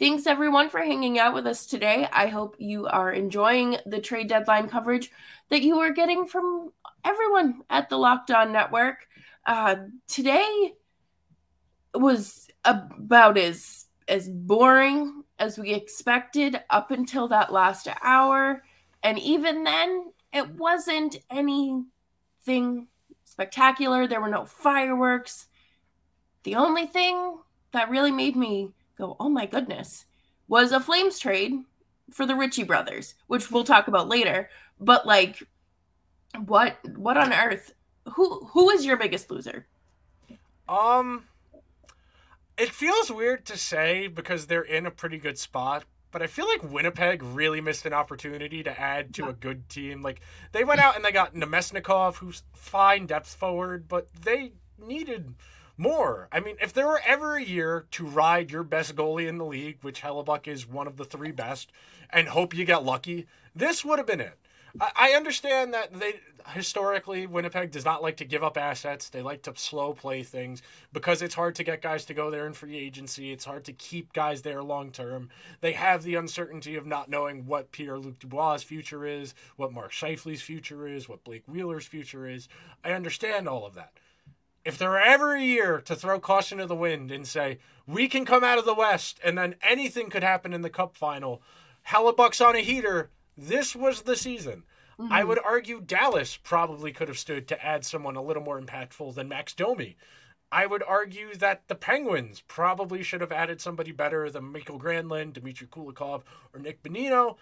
Thanks 0.00 0.26
everyone 0.26 0.70
for 0.70 0.80
hanging 0.80 1.18
out 1.18 1.34
with 1.34 1.46
us 1.46 1.66
today. 1.66 2.08
I 2.10 2.28
hope 2.28 2.56
you 2.58 2.86
are 2.86 3.12
enjoying 3.12 3.76
the 3.84 4.00
trade 4.00 4.30
deadline 4.30 4.66
coverage 4.66 5.10
that 5.50 5.60
you 5.60 5.78
are 5.80 5.90
getting 5.90 6.24
from 6.26 6.72
everyone 7.04 7.60
at 7.68 7.90
the 7.90 7.98
Locked 7.98 8.30
On 8.30 8.50
Network. 8.50 9.06
Uh, 9.44 9.76
today 10.08 10.72
was 11.92 12.48
about 12.64 13.36
as 13.36 13.88
as 14.08 14.26
boring 14.26 15.22
as 15.38 15.58
we 15.58 15.74
expected 15.74 16.58
up 16.70 16.90
until 16.90 17.28
that 17.28 17.52
last 17.52 17.86
hour, 18.02 18.62
and 19.02 19.18
even 19.18 19.64
then, 19.64 20.12
it 20.32 20.48
wasn't 20.54 21.16
anything 21.28 22.86
spectacular. 23.26 24.06
There 24.06 24.22
were 24.22 24.28
no 24.28 24.46
fireworks. 24.46 25.48
The 26.44 26.54
only 26.54 26.86
thing 26.86 27.36
that 27.72 27.90
really 27.90 28.12
made 28.12 28.34
me 28.34 28.72
go, 29.00 29.16
oh 29.18 29.28
my 29.28 29.46
goodness, 29.46 30.04
was 30.48 30.72
a 30.72 30.80
Flames 30.80 31.18
trade 31.18 31.52
for 32.10 32.26
the 32.26 32.34
Ritchie 32.34 32.64
brothers, 32.64 33.14
which 33.26 33.50
we'll 33.50 33.64
talk 33.64 33.88
about 33.88 34.08
later. 34.08 34.48
But 34.78 35.06
like, 35.06 35.42
what 36.46 36.76
what 36.96 37.16
on 37.16 37.32
earth? 37.32 37.72
Who 38.14 38.46
who 38.46 38.70
is 38.70 38.84
your 38.84 38.96
biggest 38.96 39.30
loser? 39.30 39.66
Um, 40.68 41.24
it 42.56 42.70
feels 42.70 43.10
weird 43.10 43.44
to 43.46 43.56
say 43.56 44.06
because 44.06 44.46
they're 44.46 44.62
in 44.62 44.86
a 44.86 44.90
pretty 44.90 45.18
good 45.18 45.38
spot, 45.38 45.84
but 46.12 46.22
I 46.22 46.26
feel 46.26 46.46
like 46.46 46.72
Winnipeg 46.72 47.22
really 47.22 47.60
missed 47.60 47.86
an 47.86 47.92
opportunity 47.92 48.62
to 48.62 48.80
add 48.80 49.14
to 49.14 49.28
a 49.28 49.32
good 49.32 49.68
team. 49.68 50.02
Like 50.02 50.20
they 50.52 50.64
went 50.64 50.80
out 50.80 50.96
and 50.96 51.04
they 51.04 51.12
got 51.12 51.34
Namestnikov, 51.34 52.16
who's 52.16 52.42
fine 52.52 53.06
depth 53.06 53.34
forward, 53.34 53.88
but 53.88 54.08
they 54.22 54.52
needed 54.78 55.34
more. 55.80 56.28
I 56.30 56.40
mean, 56.40 56.56
if 56.60 56.72
there 56.72 56.86
were 56.86 57.00
ever 57.06 57.36
a 57.36 57.42
year 57.42 57.86
to 57.92 58.06
ride 58.06 58.50
your 58.50 58.62
best 58.62 58.94
goalie 58.94 59.26
in 59.26 59.38
the 59.38 59.44
league, 59.44 59.78
which 59.80 60.02
Hellebuyck 60.02 60.46
is 60.46 60.68
one 60.68 60.86
of 60.86 60.96
the 60.96 61.04
three 61.04 61.32
best, 61.32 61.72
and 62.10 62.28
hope 62.28 62.54
you 62.54 62.64
get 62.64 62.84
lucky, 62.84 63.26
this 63.54 63.84
would 63.84 63.98
have 63.98 64.06
been 64.06 64.20
it. 64.20 64.38
I 64.94 65.12
understand 65.12 65.74
that 65.74 65.98
they 65.98 66.20
historically 66.48 67.26
Winnipeg 67.26 67.72
does 67.72 67.84
not 67.84 68.02
like 68.02 68.18
to 68.18 68.24
give 68.24 68.44
up 68.44 68.56
assets. 68.56 69.08
They 69.08 69.20
like 69.22 69.42
to 69.42 69.52
slow 69.56 69.92
play 69.92 70.22
things 70.22 70.62
because 70.92 71.22
it's 71.22 71.34
hard 71.34 71.56
to 71.56 71.64
get 71.64 71.82
guys 71.82 72.04
to 72.04 72.14
go 72.14 72.30
there 72.30 72.46
in 72.46 72.52
free 72.52 72.78
agency. 72.78 73.32
It's 73.32 73.44
hard 73.44 73.64
to 73.64 73.72
keep 73.72 74.12
guys 74.12 74.42
there 74.42 74.62
long 74.62 74.92
term. 74.92 75.28
They 75.60 75.72
have 75.72 76.04
the 76.04 76.14
uncertainty 76.14 76.76
of 76.76 76.86
not 76.86 77.10
knowing 77.10 77.46
what 77.46 77.72
Pierre 77.72 77.98
Luc 77.98 78.20
Dubois' 78.20 78.62
future 78.62 79.04
is, 79.06 79.34
what 79.56 79.72
Mark 79.72 79.90
Scheifele's 79.90 80.42
future 80.42 80.86
is, 80.86 81.08
what 81.08 81.24
Blake 81.24 81.44
Wheeler's 81.48 81.86
future 81.86 82.28
is. 82.28 82.48
I 82.84 82.92
understand 82.92 83.48
all 83.48 83.66
of 83.66 83.74
that 83.74 83.92
if 84.64 84.76
there 84.76 84.90
were 84.90 85.00
ever 85.00 85.34
a 85.34 85.42
year 85.42 85.80
to 85.82 85.96
throw 85.96 86.20
caution 86.20 86.58
to 86.58 86.66
the 86.66 86.74
wind 86.74 87.10
and 87.10 87.26
say 87.26 87.58
we 87.86 88.08
can 88.08 88.24
come 88.24 88.44
out 88.44 88.58
of 88.58 88.64
the 88.64 88.74
West 88.74 89.18
and 89.24 89.36
then 89.36 89.56
anything 89.62 90.10
could 90.10 90.22
happen 90.22 90.52
in 90.52 90.62
the 90.62 90.70
Cup 90.70 90.96
final, 90.96 91.42
Hellebuyck's 91.88 92.40
on 92.40 92.56
a 92.56 92.60
heater. 92.60 93.10
This 93.36 93.74
was 93.74 94.02
the 94.02 94.16
season. 94.16 94.64
Mm-hmm. 94.98 95.12
I 95.12 95.24
would 95.24 95.38
argue 95.44 95.80
Dallas 95.80 96.36
probably 96.36 96.92
could 96.92 97.08
have 97.08 97.18
stood 97.18 97.48
to 97.48 97.64
add 97.64 97.84
someone 97.84 98.16
a 98.16 98.22
little 98.22 98.42
more 98.42 98.60
impactful 98.60 99.14
than 99.14 99.28
Max 99.28 99.54
Domi. 99.54 99.96
I 100.52 100.66
would 100.66 100.82
argue 100.82 101.34
that 101.36 101.62
the 101.68 101.74
Penguins 101.74 102.42
probably 102.46 103.02
should 103.02 103.20
have 103.20 103.32
added 103.32 103.60
somebody 103.60 103.92
better 103.92 104.28
than 104.28 104.52
Mikael 104.52 104.80
Granlund, 104.80 105.34
Dmitry 105.34 105.68
Kulikov, 105.68 106.22
or 106.52 106.60
Nick 106.60 106.82
Bonino. 106.82 107.36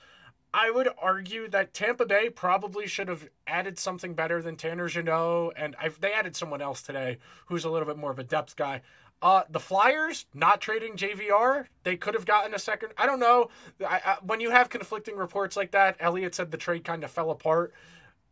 I 0.52 0.71
would 0.71 0.88
argue 1.00 1.49
that 1.49 1.75
Tampa 1.75 2.07
Bay 2.07 2.31
probably 2.31 2.87
should 2.87 3.09
have 3.09 3.28
added 3.47 3.78
something 3.78 4.14
better 4.14 4.40
than 4.40 4.57
Tanner 4.57 4.88
Jeannot, 4.88 5.52
and 5.57 5.76
I've, 5.81 6.00
they 6.00 6.12
added 6.12 6.37
someone 6.37 6.62
else 6.62 6.83
today 6.83 7.19
who's 7.47 7.64
a 7.64 7.71
little 7.71 7.87
bit 7.87 7.99
more 7.99 8.11
of 8.11 8.19
a 8.19 8.25
depth 8.25 8.57
guy. 8.57 8.81
Uh, 9.21 9.43
the 9.50 9.61
Flyers 9.61 10.26
not 10.33 10.61
trading 10.61 10.97
JVR, 10.97 11.67
they 11.83 11.97
could 11.97 12.14
have 12.14 12.25
gotten 12.25 12.55
a 12.55 12.59
second. 12.59 12.93
I 12.97 13.05
don't 13.05 13.21
know. 13.21 13.50
I, 13.87 14.00
I, 14.05 14.17
when 14.23 14.40
you 14.40 14.50
have 14.50 14.71
conflicting 14.71 15.17
reports 15.17 15.57
like 15.57 15.73
that, 15.73 15.97
Elliot 15.99 16.35
said 16.35 16.50
the 16.50 16.57
trade 16.57 16.85
kind 16.85 17.02
of 17.02 17.11
fell 17.11 17.31
apart. 17.31 17.75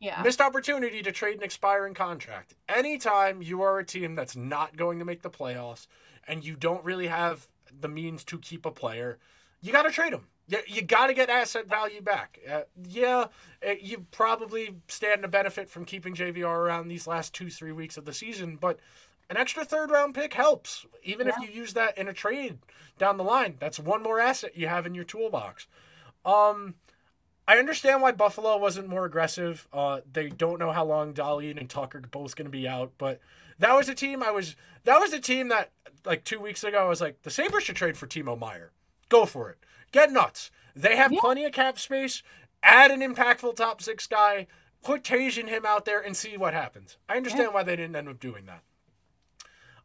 Yeah. 0.01 0.23
Missed 0.23 0.41
opportunity 0.41 1.03
to 1.03 1.11
trade 1.11 1.39
an 1.39 1.43
expiring 1.43 1.95
contract. 1.95 2.55
Anytime 2.69 3.43
you 3.43 3.63
are 3.63 3.79
a 3.79 3.85
team 3.85 4.15
that's 4.15 4.37
not 4.37 4.77
going 4.77 4.99
to 5.01 5.05
make 5.05 5.23
the 5.23 5.31
playoffs 5.31 5.87
and 6.29 6.45
you 6.45 6.55
don't 6.55 6.85
really 6.85 7.09
have 7.09 7.47
the 7.79 7.89
means 7.89 8.23
to 8.25 8.39
keep 8.39 8.65
a 8.65 8.71
player, 8.71 9.19
you 9.61 9.73
got 9.73 9.83
to 9.83 9.91
trade 9.91 10.13
them. 10.13 10.27
You, 10.49 10.59
you 10.67 10.83
got 10.83 11.09
to 11.09 11.15
get 11.15 11.29
asset 11.29 11.69
value 11.69 12.01
back. 12.01 12.39
Uh, 12.49 12.63
yeah, 12.89 13.27
it, 13.61 13.79
uh, 13.79 13.81
you 13.83 14.07
probably 14.11 14.77
stand 14.89 15.23
to 15.23 15.29
benefit 15.29 15.69
from 15.69 15.85
keeping 15.85 16.15
JVR 16.15 16.45
around 16.45 16.89
these 16.89 17.07
last 17.07 17.35
two, 17.35 17.51
three 17.51 17.73
weeks 17.73 17.97
of 17.97 18.05
the 18.05 18.13
season, 18.13 18.57
but 18.61 18.79
an 19.29 19.37
extra 19.37 19.65
third 19.65 19.91
round 19.91 20.15
pick 20.15 20.35
helps. 20.35 20.87
Even 21.03 21.27
yeah. 21.27 21.35
if 21.37 21.49
you 21.49 21.55
use 21.55 21.73
that 21.73 21.99
in 21.99 22.09
a 22.09 22.13
trade 22.13 22.59
down 22.99 23.17
the 23.17 23.25
line, 23.25 23.57
that's 23.59 23.79
one 23.79 24.03
more 24.03 24.21
asset 24.21 24.57
you 24.57 24.69
have 24.69 24.87
in 24.87 24.95
your 24.95 25.05
toolbox. 25.05 25.67
Um, 26.25 26.75
I 27.49 27.59
understand 27.59 28.03
why 28.03 28.13
Buffalo 28.13 28.57
wasn't 28.57 28.89
more 28.89 29.05
aggressive. 29.05 29.69
Uh, 29.73 30.01
they 30.11 30.29
don't 30.29 30.59
know 30.59 30.73
how 30.73 30.85
long 30.85 31.13
Dahlin 31.13 31.59
and 31.59 31.69
Tuch 31.69 31.95
are 31.95 32.01
both 32.01 32.37
going 32.37 32.47
to 32.47 32.51
be 32.51 32.67
out, 32.67 32.93
but 32.99 33.21
that 33.59 33.75
was 33.75 33.89
a 33.89 33.95
team 33.95 34.23
I 34.23 34.31
was. 34.31 34.57
That 34.85 35.01
was 35.01 35.13
a 35.13 35.21
team 35.21 35.49
that 35.49 35.71
like 36.05 36.25
two 36.25 36.41
weeks 36.41 36.65
ago 36.65 36.79
I 36.79 36.89
was 36.89 37.01
like, 37.01 37.23
the 37.23 37.31
Sabres 37.31 37.65
should 37.65 37.77
trade 37.77 37.97
for 37.97 38.07
Timo 38.07 38.39
Meier. 38.39 38.73
Go 39.09 39.27
for 39.27 39.51
it. 39.51 39.59
Get 39.97 40.13
nuts. 40.13 40.51
They 40.75 40.95
have 40.97 41.11
yeah. 41.11 41.21
plenty 41.21 41.47
of 41.47 41.53
cap 41.53 41.79
space. 41.79 42.23
Add 42.63 42.91
an 42.91 43.01
impactful 43.01 43.57
top 43.57 43.81
six 43.81 44.07
guy. 44.07 44.47
Put 44.83 45.03
Tajon 45.03 45.49
him 45.49 45.65
out 45.65 45.87
there 45.87 46.01
and 46.01 46.15
see 46.15 46.37
what 46.37 46.53
happens. 46.53 46.99
I 47.09 47.17
understand 47.17 47.49
yeah. 47.49 47.55
why 47.55 47.63
they 47.63 47.77
didn't 47.77 47.97
end 47.97 48.09
up 48.09 48.21
doing 48.21 48.45
that. 48.45 48.63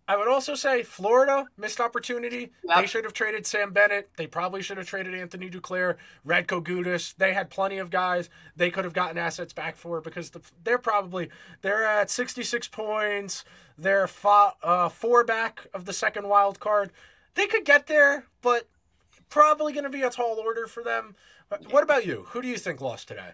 I 0.09 0.17
would 0.17 0.27
also 0.27 0.53
say 0.53 0.83
Florida 0.83 1.45
missed 1.55 1.79
opportunity. 1.79 2.51
Yep. 2.67 2.77
They 2.77 2.85
should 2.87 3.05
have 3.05 3.13
traded 3.13 3.47
Sam 3.47 3.71
Bennett. 3.71 4.09
They 4.17 4.27
probably 4.27 4.61
should 4.61 4.75
have 4.75 4.85
traded 4.85 5.15
Anthony 5.15 5.49
Duclair, 5.49 5.95
Radko 6.27 6.61
Gudas. 6.61 7.15
They 7.15 7.31
had 7.31 7.49
plenty 7.49 7.77
of 7.77 7.89
guys 7.89 8.29
they 8.57 8.69
could 8.69 8.83
have 8.83 8.93
gotten 8.93 9.17
assets 9.17 9.53
back 9.53 9.77
for 9.77 10.01
because 10.01 10.31
the, 10.31 10.41
they're 10.65 10.77
probably 10.77 11.29
they're 11.61 11.85
at 11.85 12.09
66 12.09 12.67
points. 12.67 13.45
They're 13.77 14.07
fo- 14.07 14.57
uh, 14.61 14.89
four 14.89 15.23
back 15.23 15.67
of 15.73 15.85
the 15.85 15.93
second 15.93 16.27
wild 16.27 16.59
card. 16.59 16.91
They 17.35 17.47
could 17.47 17.63
get 17.63 17.87
there, 17.87 18.25
but 18.41 18.67
probably 19.31 19.73
going 19.73 19.85
to 19.85 19.89
be 19.89 20.03
a 20.03 20.09
tall 20.11 20.39
order 20.39 20.67
for 20.67 20.83
them. 20.83 21.15
What 21.71 21.83
about 21.83 22.05
you? 22.05 22.25
Who 22.29 22.41
do 22.41 22.47
you 22.47 22.57
think 22.57 22.79
lost 22.81 23.07
today? 23.07 23.29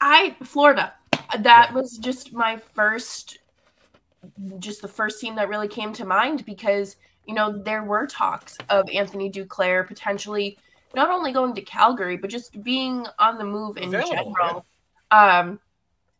I 0.00 0.36
Florida. 0.42 0.92
That 1.38 1.68
yeah. 1.70 1.72
was 1.72 1.96
just 1.96 2.34
my 2.34 2.58
first 2.74 3.38
just 4.58 4.82
the 4.82 4.88
first 4.88 5.20
team 5.20 5.36
that 5.36 5.48
really 5.48 5.68
came 5.68 5.92
to 5.94 6.04
mind 6.04 6.44
because 6.44 6.96
you 7.26 7.34
know 7.34 7.62
there 7.62 7.84
were 7.84 8.06
talks 8.06 8.58
of 8.68 8.88
Anthony 8.90 9.30
Duclair 9.30 9.86
potentially 9.86 10.58
not 10.94 11.10
only 11.10 11.32
going 11.32 11.54
to 11.54 11.62
Calgary 11.62 12.16
but 12.16 12.30
just 12.30 12.62
being 12.62 13.06
on 13.18 13.38
the 13.38 13.44
move 13.44 13.78
in 13.78 13.94
Available, 13.94 14.34
general. 14.34 14.66
Yeah. 15.10 15.38
Um 15.38 15.60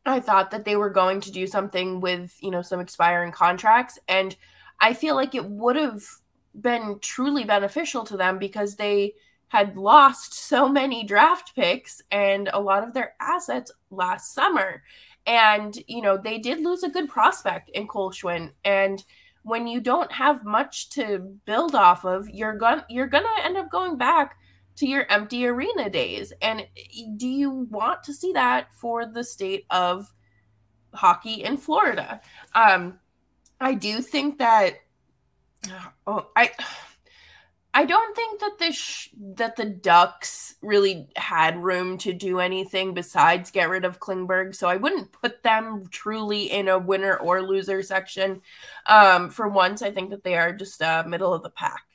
I 0.04 0.20
thought 0.20 0.52
that 0.52 0.64
they 0.64 0.76
were 0.76 0.90
going 0.90 1.20
to 1.22 1.32
do 1.32 1.48
something 1.48 2.00
with, 2.00 2.32
you 2.40 2.52
know, 2.52 2.62
some 2.62 2.78
expiring 2.78 3.32
contracts 3.32 3.98
and 4.08 4.36
I 4.80 4.92
feel 4.94 5.14
like 5.14 5.34
it 5.34 5.44
would 5.44 5.76
have 5.76 6.02
been 6.60 6.98
truly 7.00 7.44
beneficial 7.44 8.04
to 8.04 8.16
them 8.16 8.38
because 8.38 8.76
they 8.76 9.14
had 9.48 9.76
lost 9.76 10.34
so 10.48 10.68
many 10.68 11.04
draft 11.04 11.54
picks 11.54 12.02
and 12.10 12.50
a 12.52 12.60
lot 12.60 12.82
of 12.82 12.94
their 12.94 13.14
assets 13.20 13.72
last 13.90 14.34
summer. 14.34 14.82
And, 15.26 15.76
you 15.88 16.02
know, 16.02 16.16
they 16.16 16.38
did 16.38 16.60
lose 16.60 16.84
a 16.84 16.88
good 16.88 17.08
prospect 17.08 17.68
in 17.70 17.88
Cole 17.88 18.12
Schwindt. 18.12 18.52
And 18.64 19.02
when 19.42 19.66
you 19.66 19.80
don't 19.80 20.10
have 20.12 20.44
much 20.44 20.90
to 20.90 21.18
build 21.44 21.74
off 21.74 22.04
of, 22.04 22.28
you're 22.28 22.56
gonna 22.56 22.84
you're 22.88 23.06
gonna 23.06 23.28
end 23.44 23.56
up 23.56 23.70
going 23.70 23.96
back 23.96 24.36
to 24.76 24.86
your 24.86 25.06
empty 25.08 25.46
arena 25.46 25.88
days. 25.88 26.32
And 26.42 26.66
do 27.16 27.28
you 27.28 27.50
want 27.70 28.02
to 28.04 28.12
see 28.12 28.32
that 28.32 28.74
for 28.74 29.06
the 29.06 29.22
state 29.22 29.64
of 29.70 30.12
hockey 30.94 31.44
in 31.44 31.56
Florida? 31.56 32.20
Um, 32.54 32.98
I 33.60 33.74
do 33.74 34.00
think 34.00 34.38
that 34.38 34.80
oh, 36.06 36.28
I 36.36 36.50
I 37.74 37.84
don't 37.84 38.16
think 38.16 38.40
that 38.40 38.58
the 38.58 38.72
sh- 38.72 39.10
that 39.34 39.56
the 39.56 39.66
Ducks 39.66 40.54
really 40.62 41.08
had 41.14 41.62
room 41.62 41.98
to 41.98 42.14
do 42.14 42.40
anything 42.40 42.94
besides 42.94 43.50
get 43.50 43.68
rid 43.68 43.84
of 43.84 44.00
Klingberg, 44.00 44.54
so 44.54 44.66
I 44.66 44.76
wouldn't 44.76 45.12
put 45.12 45.42
them 45.42 45.84
truly 45.90 46.50
in 46.50 46.68
a 46.68 46.78
winner 46.78 47.16
or 47.16 47.42
loser 47.42 47.82
section. 47.82 48.40
Um, 48.86 49.28
for 49.28 49.48
once, 49.48 49.82
I 49.82 49.90
think 49.90 50.08
that 50.10 50.24
they 50.24 50.36
are 50.36 50.52
just 50.52 50.80
uh, 50.80 51.04
middle 51.06 51.34
of 51.34 51.42
the 51.42 51.50
pack. 51.50 51.85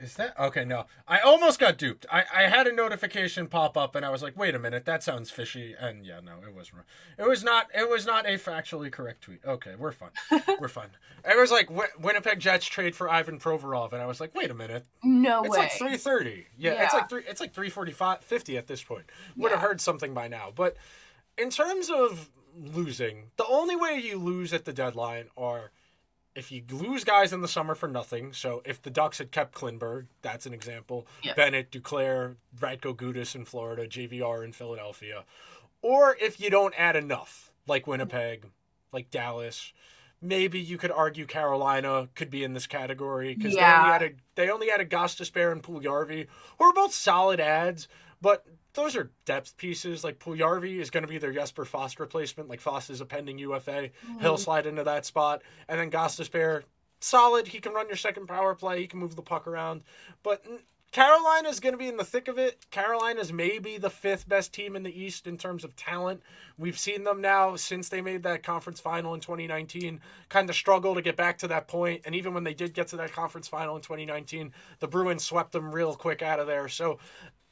Is 0.00 0.14
that 0.14 0.38
okay? 0.40 0.64
No, 0.64 0.86
I 1.06 1.18
almost 1.18 1.58
got 1.58 1.76
duped. 1.76 2.06
I, 2.10 2.24
I 2.34 2.42
had 2.44 2.66
a 2.66 2.72
notification 2.72 3.46
pop 3.48 3.76
up, 3.76 3.94
and 3.94 4.04
I 4.04 4.08
was 4.10 4.22
like, 4.22 4.36
"Wait 4.36 4.54
a 4.54 4.58
minute, 4.58 4.86
that 4.86 5.02
sounds 5.02 5.30
fishy." 5.30 5.74
And 5.78 6.06
yeah, 6.06 6.20
no, 6.20 6.36
it 6.46 6.54
was 6.54 6.72
it 7.18 7.28
was 7.28 7.44
not 7.44 7.66
it 7.74 7.88
was 7.88 8.06
not 8.06 8.26
a 8.26 8.38
factually 8.38 8.90
correct 8.90 9.22
tweet. 9.22 9.40
Okay, 9.44 9.74
we're 9.78 9.92
fine, 9.92 10.10
we're 10.60 10.68
fine. 10.68 10.88
It 11.24 11.38
was 11.38 11.50
like 11.50 11.68
Winnipeg 12.00 12.40
Jets 12.40 12.64
trade 12.64 12.96
for 12.96 13.10
Ivan 13.10 13.38
Provorov, 13.38 13.92
and 13.92 14.00
I 14.00 14.06
was 14.06 14.20
like, 14.20 14.34
"Wait 14.34 14.50
a 14.50 14.54
minute, 14.54 14.86
no 15.04 15.42
it's 15.42 15.50
way." 15.50 15.64
It's 15.64 15.80
like 15.80 15.90
three 15.90 15.98
thirty. 15.98 16.46
Yeah, 16.56 16.74
yeah, 16.74 16.84
it's 16.84 16.94
like 16.94 17.10
three. 17.10 17.22
It's 17.28 17.40
like 17.40 17.52
three 17.52 17.70
forty 17.70 17.92
five, 17.92 18.20
fifty 18.20 18.56
at 18.56 18.68
this 18.68 18.82
point. 18.82 19.04
Would 19.36 19.52
have 19.52 19.60
heard 19.60 19.82
something 19.82 20.14
by 20.14 20.28
now, 20.28 20.50
but 20.54 20.76
in 21.36 21.50
terms 21.50 21.90
of 21.90 22.30
losing, 22.56 23.30
the 23.36 23.46
only 23.46 23.76
way 23.76 23.98
you 23.98 24.18
lose 24.18 24.54
at 24.54 24.64
the 24.64 24.72
deadline 24.72 25.26
are 25.36 25.72
if 26.34 26.52
you 26.52 26.62
lose 26.70 27.04
guys 27.04 27.32
in 27.32 27.40
the 27.40 27.48
summer 27.48 27.74
for 27.74 27.88
nothing, 27.88 28.32
so 28.32 28.62
if 28.64 28.80
the 28.80 28.90
Ducks 28.90 29.18
had 29.18 29.32
kept 29.32 29.54
Klingberg, 29.54 30.06
that's 30.22 30.46
an 30.46 30.54
example. 30.54 31.06
Yeah. 31.22 31.34
Bennett, 31.34 31.70
Duclair, 31.72 32.36
Radko 32.58 32.94
Gudas 32.94 33.34
in 33.34 33.44
Florida, 33.44 33.86
JVR 33.88 34.44
in 34.44 34.52
Philadelphia, 34.52 35.24
or 35.82 36.16
if 36.20 36.40
you 36.40 36.50
don't 36.50 36.74
add 36.78 36.94
enough, 36.96 37.52
like 37.66 37.86
Winnipeg, 37.86 38.46
like 38.92 39.10
Dallas, 39.10 39.72
maybe 40.22 40.60
you 40.60 40.76
could 40.78 40.90
argue 40.90 41.26
Carolina 41.26 42.08
could 42.14 42.30
be 42.30 42.44
in 42.44 42.52
this 42.52 42.66
category 42.66 43.34
because 43.34 43.54
they 43.54 43.60
only 43.60 43.70
Yeah. 43.88 43.92
had 43.92 44.02
a 44.02 44.10
they 44.36 44.50
only 44.50 44.68
had 44.68 44.80
a 44.80 44.86
Gostisbehere 44.86 45.50
and 45.52 45.62
Puljujarvi, 45.62 46.26
who 46.58 46.64
are 46.64 46.72
both 46.72 46.94
solid 46.94 47.40
ads, 47.40 47.88
but 48.20 48.44
those 48.74 48.96
are 48.96 49.10
depth 49.24 49.56
pieces. 49.56 50.04
Like 50.04 50.18
Puljujarvi 50.18 50.78
is 50.78 50.90
going 50.90 51.02
to 51.02 51.08
be 51.08 51.18
their 51.18 51.32
Jesper 51.32 51.64
Fast 51.64 52.00
replacement. 52.00 52.48
Like 52.48 52.60
Fast 52.60 52.90
is 52.90 53.00
a 53.00 53.06
pending 53.06 53.38
UFA, 53.38 53.90
he'll 54.20 54.38
slide 54.38 54.66
into 54.66 54.84
that 54.84 55.06
spot, 55.06 55.42
and 55.68 55.78
then 55.78 55.90
Gostisbehere, 55.90 56.62
solid. 57.00 57.48
He 57.48 57.60
can 57.60 57.72
run 57.72 57.88
your 57.88 57.96
second 57.96 58.26
power 58.26 58.54
play. 58.54 58.80
He 58.80 58.86
can 58.86 59.00
move 59.00 59.16
the 59.16 59.22
puck 59.22 59.46
around, 59.46 59.82
but. 60.22 60.44
mm, 60.44 60.58
Carolina's 60.92 61.60
going 61.60 61.72
to 61.72 61.78
be 61.78 61.86
in 61.86 61.96
the 61.96 62.04
thick 62.04 62.26
of 62.26 62.36
it. 62.36 62.66
Carolina's 62.72 63.32
maybe 63.32 63.78
the 63.78 63.90
fifth 63.90 64.28
best 64.28 64.52
team 64.52 64.74
in 64.74 64.82
the 64.82 65.00
East 65.00 65.28
in 65.28 65.36
terms 65.38 65.62
of 65.62 65.76
talent. 65.76 66.20
We've 66.58 66.78
seen 66.78 67.04
them 67.04 67.20
now 67.20 67.54
since 67.54 67.88
they 67.88 68.00
made 68.00 68.24
that 68.24 68.42
conference 68.42 68.80
final 68.80 69.14
in 69.14 69.20
2019 69.20 70.00
kind 70.28 70.50
of 70.50 70.56
struggle 70.56 70.96
to 70.96 71.02
get 71.02 71.16
back 71.16 71.38
to 71.38 71.48
that 71.48 71.68
point. 71.68 72.02
And 72.04 72.16
even 72.16 72.34
when 72.34 72.42
they 72.42 72.54
did 72.54 72.74
get 72.74 72.88
to 72.88 72.96
that 72.96 73.12
conference 73.12 73.46
final 73.46 73.76
in 73.76 73.82
2019, 73.82 74.52
the 74.80 74.88
Bruins 74.88 75.24
swept 75.24 75.52
them 75.52 75.72
real 75.72 75.94
quick 75.94 76.22
out 76.22 76.40
of 76.40 76.48
there. 76.48 76.66
So 76.66 76.98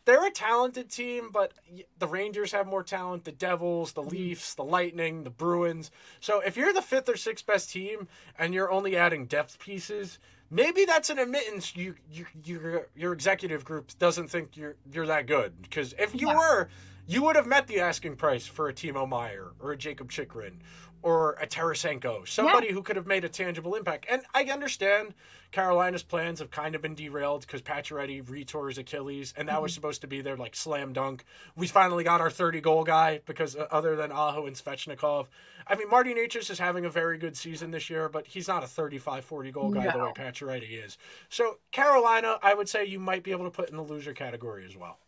they're 0.09 0.27
a 0.27 0.31
talented 0.31 0.89
team, 0.91 1.29
but 1.31 1.53
the 1.99 2.07
Rangers 2.07 2.53
have 2.53 2.67
more 2.67 2.83
talent. 2.83 3.25
The 3.25 3.33
Devils, 3.33 3.93
the 3.93 4.03
mhm. 4.03 4.11
Leafs, 4.11 4.55
the 4.55 4.65
Lightning, 4.65 5.23
the 5.25 5.31
Bruins. 5.31 5.91
So 6.19 6.41
if 6.41 6.57
you're 6.57 6.73
the 6.73 6.81
fifth 6.81 7.11
or 7.11 7.17
sixth 7.19 7.47
best 7.47 7.71
team 7.71 8.09
and 8.39 8.55
you're 8.55 8.73
only 8.73 8.97
adding 8.97 9.27
depth 9.27 9.59
pieces, 9.59 10.19
maybe 10.51 10.87
that's 10.87 11.11
an 11.11 11.19
admittance 11.19 11.77
you, 11.77 11.95
you 12.11 12.25
your 12.43 12.87
your 12.97 13.13
executive 13.13 13.67
group 13.67 13.91
doesn't 13.99 14.29
think 14.29 14.57
you're 14.57 14.77
you're 14.91 15.07
that 15.07 15.27
good. 15.27 15.61
Because 15.61 15.95
if 15.99 16.19
you 16.19 16.29
Yeah. 16.29 16.39
were, 16.39 16.69
you 17.07 17.23
would 17.25 17.37
have 17.37 17.47
met 17.47 17.67
the 17.67 17.81
asking 17.81 18.17
price 18.17 18.47
for 18.47 18.67
a 18.69 18.73
Timo 18.73 19.07
Meier 19.07 19.53
or 19.61 19.73
a 19.73 19.77
Jakob 19.77 20.11
Chychrun 20.11 20.63
or 21.03 21.33
a 21.35 21.47
Tarasenko, 21.47 22.27
somebody 22.27 22.73
who 22.73 22.83
could 22.83 22.97
have 22.97 23.07
made 23.07 23.25
a 23.25 23.29
tangible 23.29 23.75
impact. 23.75 24.07
And 24.09 24.23
I 24.35 24.45
understand 24.45 25.15
Carolina's 25.51 26.03
plans 26.03 26.41
have 26.41 26.51
kind 26.51 26.75
of 26.75 26.83
been 26.83 26.95
derailed 26.95 27.43
because 27.43 27.63
Pacioretty 27.63 28.23
retore 28.25 28.69
his 28.69 28.79
Achilles, 28.79 29.33
and 29.37 29.49
that 29.49 29.63
was 29.63 29.73
supposed 29.73 30.01
to 30.03 30.07
be 30.07 30.21
their 30.21 30.37
like 30.37 30.55
slam 30.55 30.93
dunk. 30.93 31.25
We 31.57 31.67
finally 31.67 32.05
got 32.05 32.21
our 32.21 32.31
30 32.31 32.61
goal 32.61 32.85
guy 32.85 33.21
because 33.25 33.57
uh, 33.57 33.67
other 33.71 33.97
than 33.97 34.13
Aho 34.13 34.47
and 34.47 34.57
Svechnikov, 34.57 35.27
I 35.67 35.77
mean 35.77 35.89
Marty 35.89 36.15
Necas 36.15 36.51
is 36.51 36.59
having 36.59 36.85
a 36.85 36.91
very 36.91 37.17
good 37.17 37.37
season 37.37 37.71
this 37.71 37.89
year, 37.89 38.09
but 38.09 38.27
he's 38.27 38.49
not 38.49 38.65
a 38.65 38.67
35, 38.67 39.25
40 39.25 39.53
goal 39.53 39.71
guy 39.71 39.91
the 39.91 39.99
way 39.99 40.13
Pacioretty 40.15 40.85
is. 40.85 40.99
So 41.29 41.59
Carolina, 41.71 42.39
I 42.43 42.55
would 42.55 42.69
say 42.69 42.85
you 42.85 42.99
might 42.99 43.23
be 43.23 43.31
able 43.31 43.45
to 43.45 43.51
put 43.51 43.71
in 43.71 43.77
the 43.77 43.83
loser 43.83 44.13
category 44.13 44.67
as 44.67 44.77
well. 44.77 44.99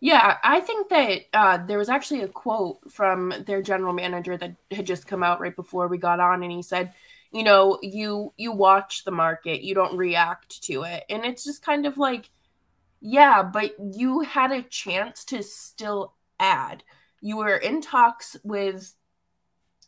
Yeah, 0.00 0.36
I 0.44 0.60
think 0.60 0.88
that 0.90 1.22
uh, 1.32 1.58
there 1.66 1.78
was 1.78 1.88
actually 1.88 2.20
a 2.22 2.28
quote 2.28 2.92
from 2.92 3.32
their 3.46 3.62
general 3.62 3.92
manager 3.94 4.36
that 4.36 4.54
had 4.70 4.86
just 4.86 5.06
come 5.06 5.22
out 5.22 5.40
right 5.40 5.56
before 5.56 5.88
we 5.88 5.98
got 5.98 6.20
on, 6.20 6.42
and 6.42 6.52
he 6.52 6.62
said, 6.62 6.92
"You 7.32 7.42
know, 7.44 7.78
you 7.82 8.32
you 8.36 8.52
watch 8.52 9.04
the 9.04 9.10
market, 9.10 9.62
you 9.62 9.74
don't 9.74 9.96
react 9.96 10.62
to 10.64 10.82
it," 10.84 11.04
and 11.08 11.24
it's 11.24 11.44
just 11.44 11.62
kind 11.64 11.86
of 11.86 11.96
like, 11.98 12.28
yeah, 13.00 13.42
but 13.42 13.76
you 13.94 14.20
had 14.22 14.52
a 14.52 14.62
chance 14.62 15.24
to 15.26 15.42
still 15.42 16.14
add. 16.40 16.84
You 17.22 17.38
were 17.38 17.56
in 17.56 17.80
talks 17.82 18.36
with 18.44 18.94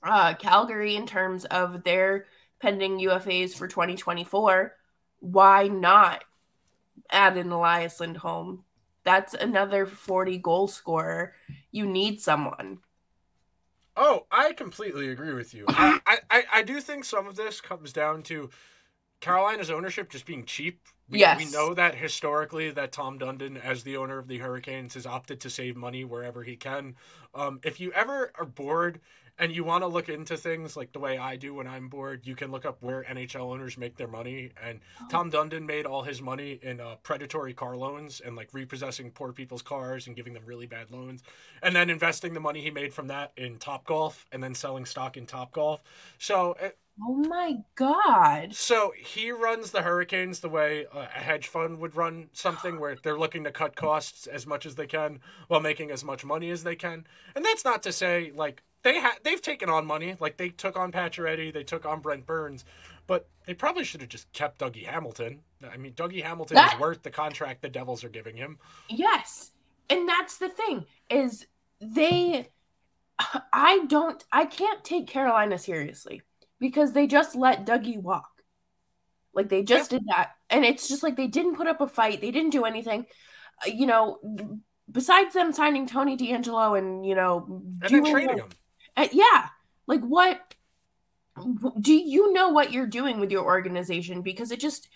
uh, 0.02 0.34
Calgary 0.34 0.96
in 0.96 1.06
terms 1.06 1.44
of 1.46 1.84
their 1.84 2.26
pending 2.60 2.98
UFAs 3.00 3.54
for 3.54 3.68
2024. 3.68 4.74
Why 5.20 5.68
not 5.68 6.24
add 7.10 7.36
in 7.38 7.50
Elias 7.52 8.00
Lindholm? 8.00 8.64
That's 9.08 9.32
another 9.32 9.86
40 9.86 10.36
goal 10.36 10.68
scorer. 10.68 11.32
You 11.72 11.86
need 11.86 12.20
someone. 12.20 12.80
Oh, 13.96 14.26
I 14.30 14.52
completely 14.52 15.09
agree 15.09 15.33
with 15.33 15.54
you. 15.54 15.64
I, 15.66 16.18
I, 16.30 16.42
I- 16.52 16.62
do 16.62 16.78
think 16.78 17.06
some 17.06 17.26
of 17.26 17.35
this 17.35 17.62
comes 17.62 17.90
down 17.90 18.22
to 18.24 18.50
Carolina's 19.20 19.70
ownership 19.70 20.11
just 20.11 20.26
being 20.26 20.44
cheap. 20.44 20.83
We, 21.09 21.20
Yes. 21.20 21.38
we 21.38 21.50
know 21.50 21.72
that 21.72 21.94
historically 21.94 22.70
that 22.72 22.92
Tom 22.92 23.18
Dundon, 23.18 23.59
as 23.64 23.83
the 23.83 23.96
owner 23.96 24.18
of 24.18 24.28
the 24.28 24.37
Hurricanes, 24.37 24.92
has 24.92 25.06
opted 25.06 25.40
to 25.40 25.48
save 25.48 25.74
money 25.74 26.04
wherever 26.04 26.42
he 26.42 26.54
can. 26.56 26.94
Um, 27.35 27.61
if 27.64 27.80
you 27.80 27.90
ever 27.94 28.30
are 28.35 28.44
bored 28.44 29.00
and 29.38 29.55
you 29.55 29.62
want 29.64 29.83
to 29.83 29.87
look 29.87 30.09
into 30.09 30.37
things 30.37 30.77
like 30.77 30.92
the 30.92 30.98
way 30.98 31.16
I 31.18 31.37
do 31.37 31.55
when 31.55 31.66
I'm 31.66 31.88
bored, 31.88 32.27
you 32.27 32.35
can 32.35 32.51
look 32.51 32.64
up 32.66 32.79
where 32.81 33.05
NHL 33.05 33.53
owners 33.53 33.79
make 33.79 33.96
their 33.96 34.09
money. 34.09 34.51
And 34.62 34.81
Tom 35.11 35.31
Dundon 35.31 35.64
made 35.66 35.87
all 35.87 36.03
his 36.03 36.20
money 36.20 36.59
in 36.62 36.81
uh, 36.81 36.96
predatory 37.03 37.55
car 37.55 37.77
loans 37.77 38.20
and 38.24 38.35
like 38.37 38.48
repossessing 38.53 39.11
poor 39.12 39.33
people's 39.33 39.62
cars 39.62 40.07
and 40.07 40.16
giving 40.16 40.33
them 40.33 40.44
really 40.44 40.66
bad 40.66 40.90
loans, 40.90 41.22
and 41.62 41.74
then 41.74 41.90
investing 41.90 42.35
the 42.35 42.40
money 42.40 42.61
he 42.61 42.70
made 42.70 42.92
from 42.92 43.07
that 43.09 43.33
in 43.37 43.59
Top 43.59 43.87
Golf 43.87 44.27
and 44.33 44.42
then 44.42 44.55
selling 44.55 44.85
stock 44.85 45.16
in 45.16 45.27
Top 45.27 45.53
Golf. 45.53 45.83
So. 46.18 46.57
uh, 46.62 46.70
Oh 47.01 47.14
my 47.14 47.59
god. 47.77 48.57
so 48.57 48.92
he 48.96 49.31
runs 49.31 49.70
the 49.70 49.83
Hurricanes 49.83 50.40
the 50.40 50.48
way 50.48 50.85
a 50.92 51.05
hedge 51.07 51.46
fund 51.46 51.79
would 51.79 51.94
run 51.94 52.29
something 52.33 52.81
where 52.81 52.96
they're 53.01 53.16
looking 53.16 53.44
to 53.44 53.53
cut 53.53 53.77
costs 53.77 54.27
as 54.27 54.48
much 54.48 54.66
as 54.66 54.74
they 54.74 54.88
can 54.88 55.20
while 55.46 55.61
making 55.61 55.92
as 55.92 56.03
much 56.03 56.24
money 56.24 56.51
as 56.51 56.64
they 56.64 56.74
can. 56.74 57.07
And 57.37 57.44
that's 57.44 57.64
not 57.64 57.85
to 57.85 57.92
say 57.92 58.33
like 58.35 58.64
they 58.88 59.01
ha- 59.01 59.18
they've 59.22 59.42
taken 59.42 59.68
on 59.68 59.85
money, 59.87 60.16
like 60.18 60.38
they 60.38 60.48
took 60.48 60.77
on 60.79 60.90
Pacioretty, 60.90 61.53
they 61.53 61.62
took 61.62 61.85
on 61.85 62.01
Brent 62.01 62.24
Burns, 62.24 62.64
but 63.07 63.29
they 63.46 63.53
probably 63.53 63.85
should 63.85 64.01
have 64.01 64.09
just 64.09 64.33
kept 64.33 64.61
Dougie 64.61 64.87
Hamilton. 64.87 65.40
I 65.70 65.77
mean, 65.77 65.92
Dougie 65.92 66.22
Hamilton 66.22 66.55
That- 66.55 66.74
is 66.74 66.81
worth 66.81 67.03
the 67.03 67.11
contract 67.11 67.61
the 67.61 67.68
Devils 67.68 68.03
are 68.03 68.09
giving 68.09 68.35
him. 68.37 68.59
Yes. 68.88 69.51
And 69.90 70.09
that's 70.09 70.38
the 70.38 70.48
thing 70.48 70.87
is 71.11 71.46
they 71.81 72.48
I 73.53 73.85
don't 73.88 74.24
I 74.33 74.46
can't 74.46 74.83
take 74.85 75.07
Carolina 75.07 75.59
seriously 75.59 76.22
because 76.59 76.92
they 76.92 77.07
just 77.07 77.37
let 77.37 77.66
Dougie 77.66 78.01
walk. 78.01 78.42
Like 79.35 79.51
they 79.51 79.62
just 79.62 79.90
did 79.90 80.05
that. 80.09 80.31
And 80.48 80.64
it's 80.64 80.88
just 80.88 81.03
like 81.03 81.16
they 81.16 81.27
didn't 81.27 81.57
put 81.57 81.66
up 81.66 81.81
a 81.83 81.87
fight. 81.87 82.20
They 82.22 82.31
didn't 82.31 82.51
do 82.51 82.64
anything. 82.64 83.07
Uh, 83.66 83.70
You 83.70 83.87
know, 83.87 84.18
besides 84.90 85.35
them 85.35 85.53
signing 85.53 85.87
Tony 85.87 86.16
DeAngelo 86.16 86.79
and, 86.79 87.05
you 87.05 87.14
know, 87.14 87.44
And 87.83 87.90
doing 87.90 88.11
trading 88.12 88.38
him. 88.38 88.48
Uh, 88.98 89.08
yeah. 89.12 89.46
Like 89.87 90.02
what 90.02 90.54
do 91.80 91.94
you 91.94 92.32
know 92.32 92.48
what 92.48 92.72
you're 92.72 92.87
doing 92.87 93.20
with 93.20 93.30
your 93.30 93.44
organization 93.44 94.22
because 94.22 94.50
it 94.50 94.58
just 94.58 94.88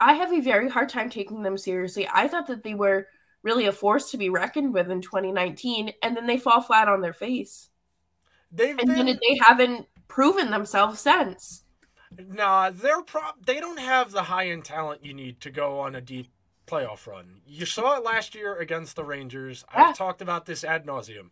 I 0.00 0.14
have 0.14 0.32
a 0.32 0.40
very 0.40 0.70
hard 0.70 0.88
time 0.88 1.10
taking 1.10 1.42
them 1.42 1.58
seriously. 1.58 2.08
I 2.10 2.26
thought 2.26 2.46
that 2.46 2.62
they 2.64 2.74
were 2.74 3.08
really 3.42 3.66
a 3.66 3.72
force 3.72 4.10
to 4.10 4.16
be 4.16 4.30
reckoned 4.30 4.72
with 4.72 4.90
in 4.90 5.02
2019 5.02 5.92
and 6.02 6.16
then 6.16 6.26
they 6.26 6.38
fall 6.38 6.62
flat 6.62 6.88
on 6.88 7.02
their 7.02 7.12
face. 7.12 7.68
They've 8.50 8.78
And 8.78 8.86
been 8.86 9.06
then 9.06 9.06
they 9.06 9.38
haven't 9.42 9.88
proven 10.08 10.50
themselves 10.50 11.00
since. 11.00 11.64
Nah, 12.18 12.70
they're 12.70 13.02
pro- 13.02 13.36
they 13.44 13.60
don't 13.60 13.78
have 13.78 14.10
the 14.10 14.22
high 14.22 14.48
end 14.48 14.64
talent 14.64 15.04
you 15.04 15.12
need 15.12 15.40
to 15.42 15.50
go 15.50 15.80
on 15.80 15.94
a 15.94 16.00
deep 16.00 16.28
playoff 16.66 17.06
run. 17.06 17.40
You 17.46 17.66
saw 17.66 17.96
it 17.96 18.04
last 18.04 18.34
year 18.34 18.56
against 18.56 18.96
the 18.96 19.04
Rangers. 19.04 19.64
Yeah. 19.74 19.88
I've 19.88 19.98
talked 19.98 20.22
about 20.22 20.46
this 20.46 20.64
ad 20.64 20.86
nauseum. 20.86 21.30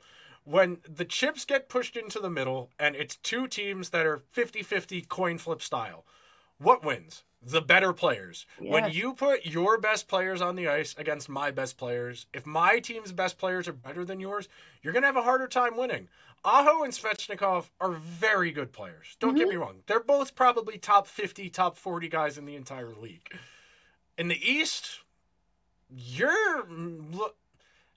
When 0.48 0.78
the 0.88 1.04
chips 1.04 1.44
get 1.44 1.68
pushed 1.68 1.94
into 1.94 2.20
the 2.20 2.30
middle 2.30 2.70
and 2.78 2.96
it's 2.96 3.16
two 3.16 3.46
teams 3.48 3.90
that 3.90 4.06
are 4.06 4.22
50 4.30 4.62
50 4.62 5.02
coin 5.02 5.36
flip 5.36 5.60
style, 5.60 6.06
what 6.56 6.82
wins? 6.82 7.24
The 7.42 7.60
better 7.60 7.92
players. 7.92 8.46
When 8.58 8.90
you 8.90 9.12
put 9.12 9.44
your 9.44 9.78
best 9.78 10.08
players 10.08 10.40
on 10.40 10.56
the 10.56 10.66
ice 10.66 10.94
against 10.96 11.28
my 11.28 11.50
best 11.50 11.76
players, 11.76 12.26
if 12.32 12.46
my 12.46 12.78
team's 12.78 13.12
best 13.12 13.36
players 13.36 13.68
are 13.68 13.74
better 13.74 14.06
than 14.06 14.20
yours, 14.20 14.48
you're 14.82 14.94
going 14.94 15.02
to 15.02 15.08
have 15.08 15.16
a 15.16 15.22
harder 15.22 15.48
time 15.48 15.76
winning. 15.76 16.08
Aho 16.46 16.82
and 16.82 16.94
Svechnikov 16.94 17.68
are 17.78 17.92
very 17.92 18.50
good 18.50 18.72
players. 18.72 19.18
Don't 19.20 19.34
get 19.34 19.42
mm-hmm. 19.42 19.50
me 19.50 19.56
wrong. 19.56 19.76
They're 19.86 20.00
both 20.00 20.34
probably 20.34 20.78
top 20.78 21.06
50, 21.06 21.50
top 21.50 21.76
40 21.76 22.08
guys 22.08 22.38
in 22.38 22.46
the 22.46 22.56
entire 22.56 22.94
league. 22.94 23.30
In 24.16 24.28
the 24.28 24.50
East, 24.50 25.00
you're 25.94 26.66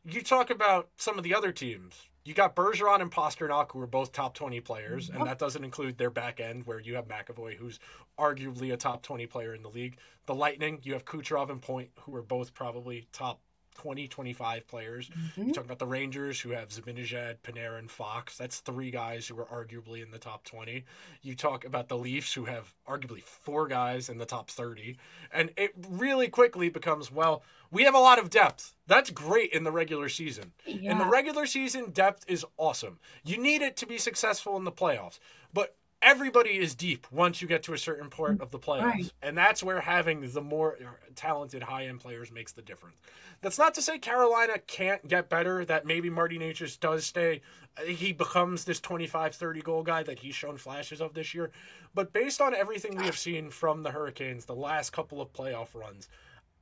you 0.03 0.21
talk 0.21 0.49
about 0.49 0.89
some 0.97 1.17
of 1.17 1.23
the 1.23 1.33
other 1.33 1.53
teams. 1.53 2.09
You 2.23 2.35
got 2.35 2.55
Bergeron 2.55 3.01
and 3.01 3.11
Pastrnak, 3.11 3.71
who 3.71 3.81
are 3.81 3.87
both 3.87 4.11
top 4.11 4.35
20 4.35 4.59
players, 4.61 5.09
and 5.09 5.21
oh. 5.21 5.25
that 5.25 5.39
doesn't 5.39 5.63
include 5.63 5.97
their 5.97 6.11
back 6.11 6.39
end, 6.39 6.67
where 6.67 6.79
you 6.79 6.95
have 6.95 7.07
McAvoy, 7.07 7.55
who's 7.55 7.79
arguably 8.19 8.71
a 8.73 8.77
top 8.77 9.01
20 9.01 9.25
player 9.25 9.55
in 9.55 9.63
the 9.63 9.69
league. 9.69 9.97
The 10.27 10.35
Lightning, 10.35 10.79
you 10.83 10.93
have 10.93 11.03
Kucherov 11.03 11.49
and 11.49 11.61
Point, 11.61 11.89
who 12.01 12.15
are 12.15 12.21
both 12.21 12.53
probably 12.53 13.07
top 13.11 13.41
20, 13.75 14.07
25 14.07 14.67
players. 14.67 15.09
Mm-hmm. 15.09 15.47
You 15.47 15.53
talk 15.53 15.65
about 15.65 15.79
the 15.79 15.87
Rangers, 15.87 16.39
who 16.39 16.51
have 16.51 16.69
Zibanejad, 16.69 17.37
Panarin, 17.43 17.89
Fox. 17.89 18.37
That's 18.37 18.59
three 18.59 18.91
guys 18.91 19.27
who 19.27 19.39
are 19.39 19.45
arguably 19.45 20.03
in 20.03 20.11
the 20.11 20.17
top 20.17 20.43
20. 20.43 20.83
You 21.21 21.35
talk 21.35 21.65
about 21.65 21.87
the 21.87 21.97
Leafs, 21.97 22.33
who 22.33 22.45
have 22.45 22.73
arguably 22.87 23.23
four 23.23 23.67
guys 23.67 24.09
in 24.09 24.17
the 24.17 24.25
top 24.25 24.49
30. 24.49 24.97
And 25.33 25.51
it 25.57 25.73
really 25.89 26.27
quickly 26.27 26.69
becomes, 26.69 27.11
well, 27.11 27.43
we 27.71 27.83
have 27.83 27.95
a 27.95 27.99
lot 27.99 28.19
of 28.19 28.29
depth. 28.29 28.75
That's 28.87 29.09
great 29.09 29.51
in 29.51 29.63
the 29.63 29.71
regular 29.71 30.09
season. 30.09 30.51
In 30.65 30.97
the 30.97 31.05
regular 31.05 31.45
season, 31.45 31.91
depth 31.91 32.25
is 32.27 32.45
awesome. 32.57 32.99
You 33.23 33.41
need 33.41 33.61
it 33.61 33.77
to 33.77 33.85
be 33.85 33.97
successful 33.97 34.57
in 34.57 34.65
the 34.65 34.71
playoffs. 34.71 35.19
But 35.53 35.75
everybody 36.01 36.57
is 36.57 36.75
deep 36.75 37.07
once 37.11 37.41
you 37.41 37.47
get 37.47 37.63
to 37.63 37.73
a 37.73 37.77
certain 37.77 38.09
point 38.09 38.41
of 38.41 38.51
the 38.51 38.59
playoffs. 38.59 38.83
Right. 38.83 39.13
And 39.21 39.37
that's 39.37 39.63
where 39.63 39.81
having 39.81 40.29
the 40.31 40.41
more 40.41 40.77
talented 41.15 41.63
high 41.63 41.85
end 41.85 41.99
players 41.99 42.31
makes 42.31 42.51
the 42.51 42.61
difference. 42.61 42.97
That's 43.41 43.57
not 43.57 43.73
to 43.75 43.81
say 43.81 43.99
Carolina 43.99 44.59
can't 44.65 45.07
get 45.07 45.29
better, 45.29 45.65
that 45.65 45.85
maybe 45.85 46.09
Marty 46.09 46.37
Necas 46.37 46.79
does 46.79 47.05
stay. 47.05 47.41
He 47.85 48.13
becomes 48.13 48.65
this 48.65 48.79
25 48.79 49.35
30 49.35 49.61
goal 49.61 49.83
guy 49.83 50.03
that 50.03 50.19
he's 50.19 50.35
shown 50.35 50.57
flashes 50.57 51.01
of 51.01 51.13
this 51.13 51.33
year. 51.33 51.51
But 51.93 52.13
based 52.13 52.41
on 52.41 52.53
everything 52.53 52.95
we 52.95 53.05
have 53.05 53.17
seen 53.17 53.49
from 53.49 53.83
the 53.83 53.91
Hurricanes, 53.91 54.45
the 54.45 54.55
last 54.55 54.91
couple 54.91 55.21
of 55.21 55.33
playoff 55.33 55.75
runs, 55.75 56.09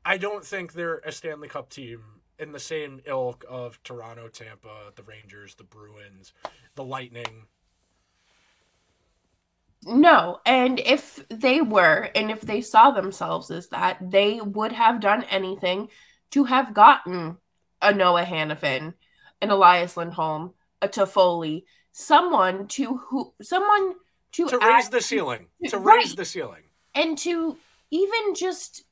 I 0.05 0.17
don't 0.17 0.45
think 0.45 0.73
they're 0.73 0.99
a 0.99 1.11
Stanley 1.11 1.47
Cup 1.47 1.69
team 1.69 2.03
in 2.37 2.53
the 2.53 2.59
same 2.59 3.01
ilk 3.05 3.43
of 3.49 3.81
Toronto, 3.83 4.29
Tampa, 4.29 4.93
the 4.95 5.03
Rangers, 5.03 5.55
the 5.55 5.63
Bruins, 5.63 6.33
the 6.75 6.83
Lightning. 6.83 7.47
No, 9.85 10.39
and 10.45 10.79
if 10.79 11.23
they 11.29 11.61
were, 11.61 12.09
and 12.13 12.29
if 12.29 12.41
they 12.41 12.61
saw 12.61 12.91
themselves 12.91 13.49
as 13.49 13.69
that, 13.69 13.97
they 14.11 14.41
would 14.41 14.73
have 14.73 14.99
done 14.99 15.23
anything 15.29 15.89
to 16.31 16.43
have 16.43 16.73
gotten 16.73 17.37
a 17.81 17.93
Noah 17.93 18.25
Hanifin, 18.25 18.93
an 19.41 19.49
Elias 19.49 19.95
Lindholm, 19.95 20.53
a 20.81 20.87
Toffoli, 20.89 21.63
someone 21.93 22.67
to 22.67 22.97
who, 22.97 23.33
someone 23.41 23.93
to, 24.33 24.47
To 24.49 24.59
add- 24.61 24.75
raise 24.75 24.89
the 24.89 25.01
ceiling. 25.01 25.47
To 25.69 25.77
Right. 25.77 25.97
raise 25.99 26.15
the 26.15 26.25
ceiling. 26.25 26.63
and 26.93 27.17
to 27.19 27.57
even 27.91 28.35
just 28.35 28.83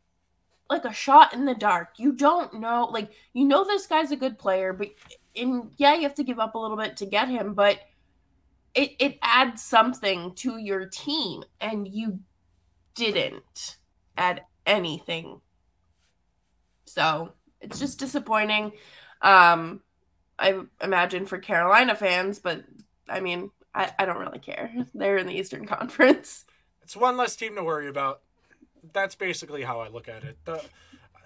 like 0.69 0.85
a 0.85 0.93
shot 0.93 1.33
in 1.33 1.45
the 1.45 1.55
dark. 1.55 1.93
You 1.97 2.11
don't 2.13 2.55
know, 2.55 2.87
like 2.91 3.11
you 3.33 3.45
know 3.45 3.63
this 3.63 3.87
guy's 3.87 4.11
a 4.11 4.15
good 4.15 4.37
player, 4.39 4.71
but 4.73 4.89
and 5.35 5.71
yeah, 5.77 5.93
you 5.95 6.03
have 6.03 6.15
to 6.15 6.23
give 6.23 6.39
up 6.39 6.55
a 6.55 6.57
little 6.59 6.77
bit 6.77 6.97
to 6.97 7.05
get 7.05 7.27
him, 7.29 7.53
but 7.53 7.79
it 8.73 8.91
it 8.99 9.17
adds 9.21 9.61
something 9.61 10.33
to 10.35 10.57
your 10.57 10.85
team, 10.85 11.43
and 11.59 11.87
you 11.87 12.19
didn't 12.95 13.77
add 14.17 14.43
anything. 14.65 15.41
So 16.85 17.33
it's 17.61 17.79
just 17.79 17.99
disappointing. 17.99 18.71
Um, 19.21 19.81
I 20.39 20.61
imagine 20.81 21.25
for 21.25 21.37
Carolina 21.37 21.95
fans, 21.95 22.39
but 22.39 22.63
I 23.09 23.19
mean, 23.19 23.51
I, 23.73 23.91
I 23.97 24.05
don't 24.05 24.19
really 24.19 24.39
care. 24.39 24.71
They're 24.93 25.17
in 25.17 25.27
the 25.27 25.37
Eastern 25.37 25.65
Conference. 25.67 26.45
It's 26.81 26.95
one 26.95 27.17
less 27.17 27.35
team 27.35 27.55
to 27.55 27.63
worry 27.63 27.87
about. 27.87 28.21
That's 28.93 29.15
basically 29.15 29.63
how 29.63 29.79
I 29.81 29.89
look 29.89 30.07
at 30.07 30.23
it. 30.23 30.37
The, 30.45 30.63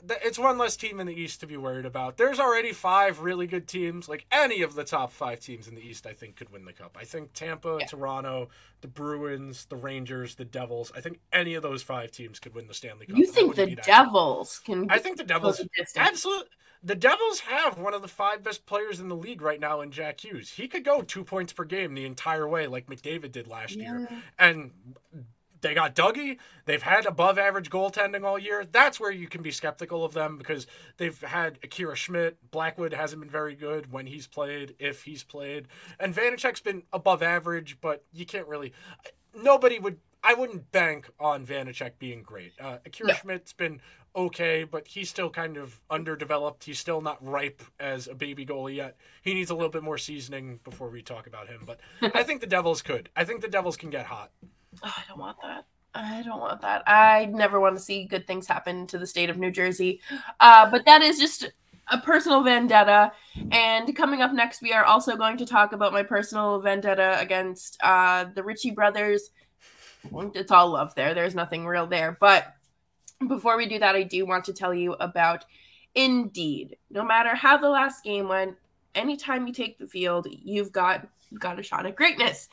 it's 0.07 0.39
one 0.39 0.57
less 0.57 0.75
team 0.75 0.99
in 0.99 1.07
the 1.07 1.13
East 1.13 1.39
to 1.41 1.47
be 1.47 1.57
worried 1.57 1.85
about. 1.85 2.17
There's 2.17 2.39
already 2.39 2.71
five 2.73 3.19
really 3.19 3.47
good 3.47 3.67
teams. 3.67 4.09
Like 4.09 4.25
any 4.31 4.61
of 4.61 4.75
the 4.75 4.83
top 4.83 5.11
five 5.11 5.39
teams 5.39 5.67
in 5.67 5.75
the 5.75 5.81
East, 5.81 6.05
I 6.05 6.13
think 6.13 6.35
could 6.35 6.51
win 6.51 6.65
the 6.65 6.73
cup. 6.73 6.97
I 6.99 7.03
think 7.05 7.33
Tampa, 7.33 7.77
Yeah. 7.79 7.87
Toronto, 7.87 8.49
the 8.81 8.87
Bruins, 8.87 9.65
the 9.65 9.75
Rangers, 9.75 10.35
the 10.35 10.45
Devils. 10.45 10.91
I 10.95 11.01
think 11.01 11.19
any 11.31 11.53
of 11.55 11.63
those 11.63 11.83
five 11.83 12.11
teams 12.11 12.39
could 12.39 12.53
win 12.55 12.67
the 12.67 12.73
Stanley 12.73 13.05
Cup. 13.05 13.17
You 13.17 13.25
think 13.25 13.55
the. 13.55 13.75
Devils 13.75 14.61
can? 14.65 14.89
I 14.89 14.99
think 14.99 15.17
the 15.17 15.23
Devils 15.23 15.61
absolutely. 15.95 16.47
The 16.83 16.95
Devils 16.95 17.41
have 17.41 17.77
one 17.77 17.93
of 17.93 18.01
the 18.01 18.07
five 18.07 18.41
best 18.41 18.65
players 18.65 18.99
in 18.99 19.07
the 19.07 19.15
league 19.15 19.43
right 19.43 19.59
now 19.59 19.81
in 19.81 19.91
Jack 19.91 20.23
Hughes. 20.23 20.49
He 20.49 20.67
could 20.67 20.83
go 20.83 21.03
two 21.03 21.23
points 21.23 21.53
per 21.53 21.63
game 21.63 21.93
the 21.93 22.05
entire 22.05 22.47
way, 22.47 22.65
like 22.65 22.87
McDavid 22.87 23.31
did 23.31 23.47
last 23.47 23.75
year. 23.75 24.09
And 24.39 24.71
they 25.62 25.74
got 25.74 25.95
Dougie. 25.95 26.38
They've 26.65 26.82
had 26.82 27.06
above 27.06 27.38
average 27.38 27.69
goaltending 27.69 28.24
all 28.24 28.38
year. 28.38 28.65
That's 28.69 29.00
where 29.00 29.12
you 29.12 29.28
can 29.28 29.41
be 29.41 29.52
skeptical 29.52 30.04
of 30.04 30.13
them 30.13 30.38
because 30.38 30.67
they've 30.97 31.19
had 31.21 31.60
Akira 31.63 31.95
Schmid. 31.95 32.38
Blackwood 32.52 32.93
hasn't 32.93 33.21
been 33.21 33.30
very 33.30 33.56
good 33.56 33.91
when 33.91 34.08
he's 34.08 34.28
played, 34.28 34.76
if 34.80 35.04
he's 35.04 35.24
played. 35.24 35.67
And 36.00 36.13
Vanacek's 36.15 36.62
been 36.62 36.84
above 36.91 37.24
average, 37.24 37.78
but 37.82 38.04
you 38.12 38.26
can't 38.26 38.47
really. 38.47 38.74
Nobody 39.36 39.80
would. 39.80 39.97
I 40.24 40.36
wouldn't 40.36 40.71
bank 40.71 41.10
on 41.19 41.45
Vanacek 41.47 41.93
being 41.97 42.21
great. 42.21 42.54
Uh, 42.60 42.78
Akira 42.86 43.10
No. 43.10 43.13
Schmid's 43.15 43.54
been 43.54 43.82
okay, 44.15 44.63
but 44.63 44.88
he's 44.88 45.10
still 45.10 45.30
kind 45.30 45.58
of 45.58 45.82
underdeveloped. 45.89 46.65
He's 46.65 46.78
still 46.80 47.02
not 47.02 47.26
ripe 47.26 47.63
as 47.80 48.08
a 48.08 48.13
baby 48.13 48.45
goalie 48.45 48.76
yet. 48.76 48.97
He 49.24 49.34
needs 49.34 49.50
a 49.50 49.56
little 49.56 49.69
bit 49.71 49.82
more 49.82 49.97
seasoning 49.97 50.60
before 50.63 50.89
we 50.89 51.02
talk 51.02 51.26
about 51.26 51.47
him. 51.47 51.63
But 51.65 51.80
I 52.15 52.21
think 52.24 52.41
the 52.41 52.47
Devils 52.47 52.82
could. 52.82 53.10
I 53.15 53.24
think 53.24 53.41
the 53.41 53.47
Devils 53.47 53.78
can 53.78 53.89
get 53.89 54.06
hot. 54.08 54.32
Oh, 54.83 54.93
I 54.95 55.03
don't 55.07 55.19
want 55.19 55.37
that. 55.41 55.65
I 55.93 56.23
don't 56.23 56.39
want 56.39 56.61
that. 56.61 56.83
I 56.87 57.25
never 57.25 57.59
want 57.59 57.75
to 57.75 57.81
see 57.81 58.05
good 58.05 58.25
things 58.25 58.47
happen 58.47 58.87
to 58.87 58.97
the 58.97 59.05
state 59.05 59.29
of 59.29 59.37
New 59.37 59.51
Jersey. 59.51 59.99
Uh, 60.39 60.69
but 60.69 60.85
that 60.85 61.01
is 61.01 61.19
just 61.19 61.51
a 61.89 61.97
personal 61.97 62.41
vendetta. 62.43 63.11
And 63.51 63.93
coming 63.95 64.21
up 64.21 64.31
next, 64.31 64.61
we 64.61 64.71
are 64.71 64.85
also 64.85 65.17
going 65.17 65.37
to 65.37 65.45
talk 65.45 65.73
about 65.73 65.91
my 65.91 66.03
personal 66.03 66.61
vendetta 66.61 67.19
against 67.19 67.77
uh, 67.83 68.25
the 68.33 68.43
Ritchie 68.43 68.71
brothers. 68.71 69.31
It's 70.33 70.51
all 70.51 70.69
love 70.69 70.95
there. 70.95 71.13
There's 71.13 71.35
nothing 71.35 71.65
real 71.65 71.87
there. 71.87 72.17
But 72.19 72.55
before 73.27 73.57
we 73.57 73.67
do 73.67 73.79
that, 73.79 73.95
I 73.95 74.03
do 74.03 74.25
want 74.25 74.45
to 74.45 74.53
tell 74.53 74.73
you 74.73 74.93
about 74.93 75.45
Indeed. 75.93 76.77
No 76.89 77.03
matter 77.03 77.35
how 77.35 77.57
the 77.57 77.69
last 77.69 78.03
game 78.03 78.29
went, 78.29 78.55
anytime 78.95 79.45
you 79.45 79.53
take 79.53 79.77
the 79.77 79.87
field, 79.87 80.27
you've 80.29 80.71
got 80.71 81.07
you've 81.29 81.41
got 81.41 81.59
a 81.59 81.63
shot 81.63 81.85
at 81.85 81.97
greatness. 81.97 82.47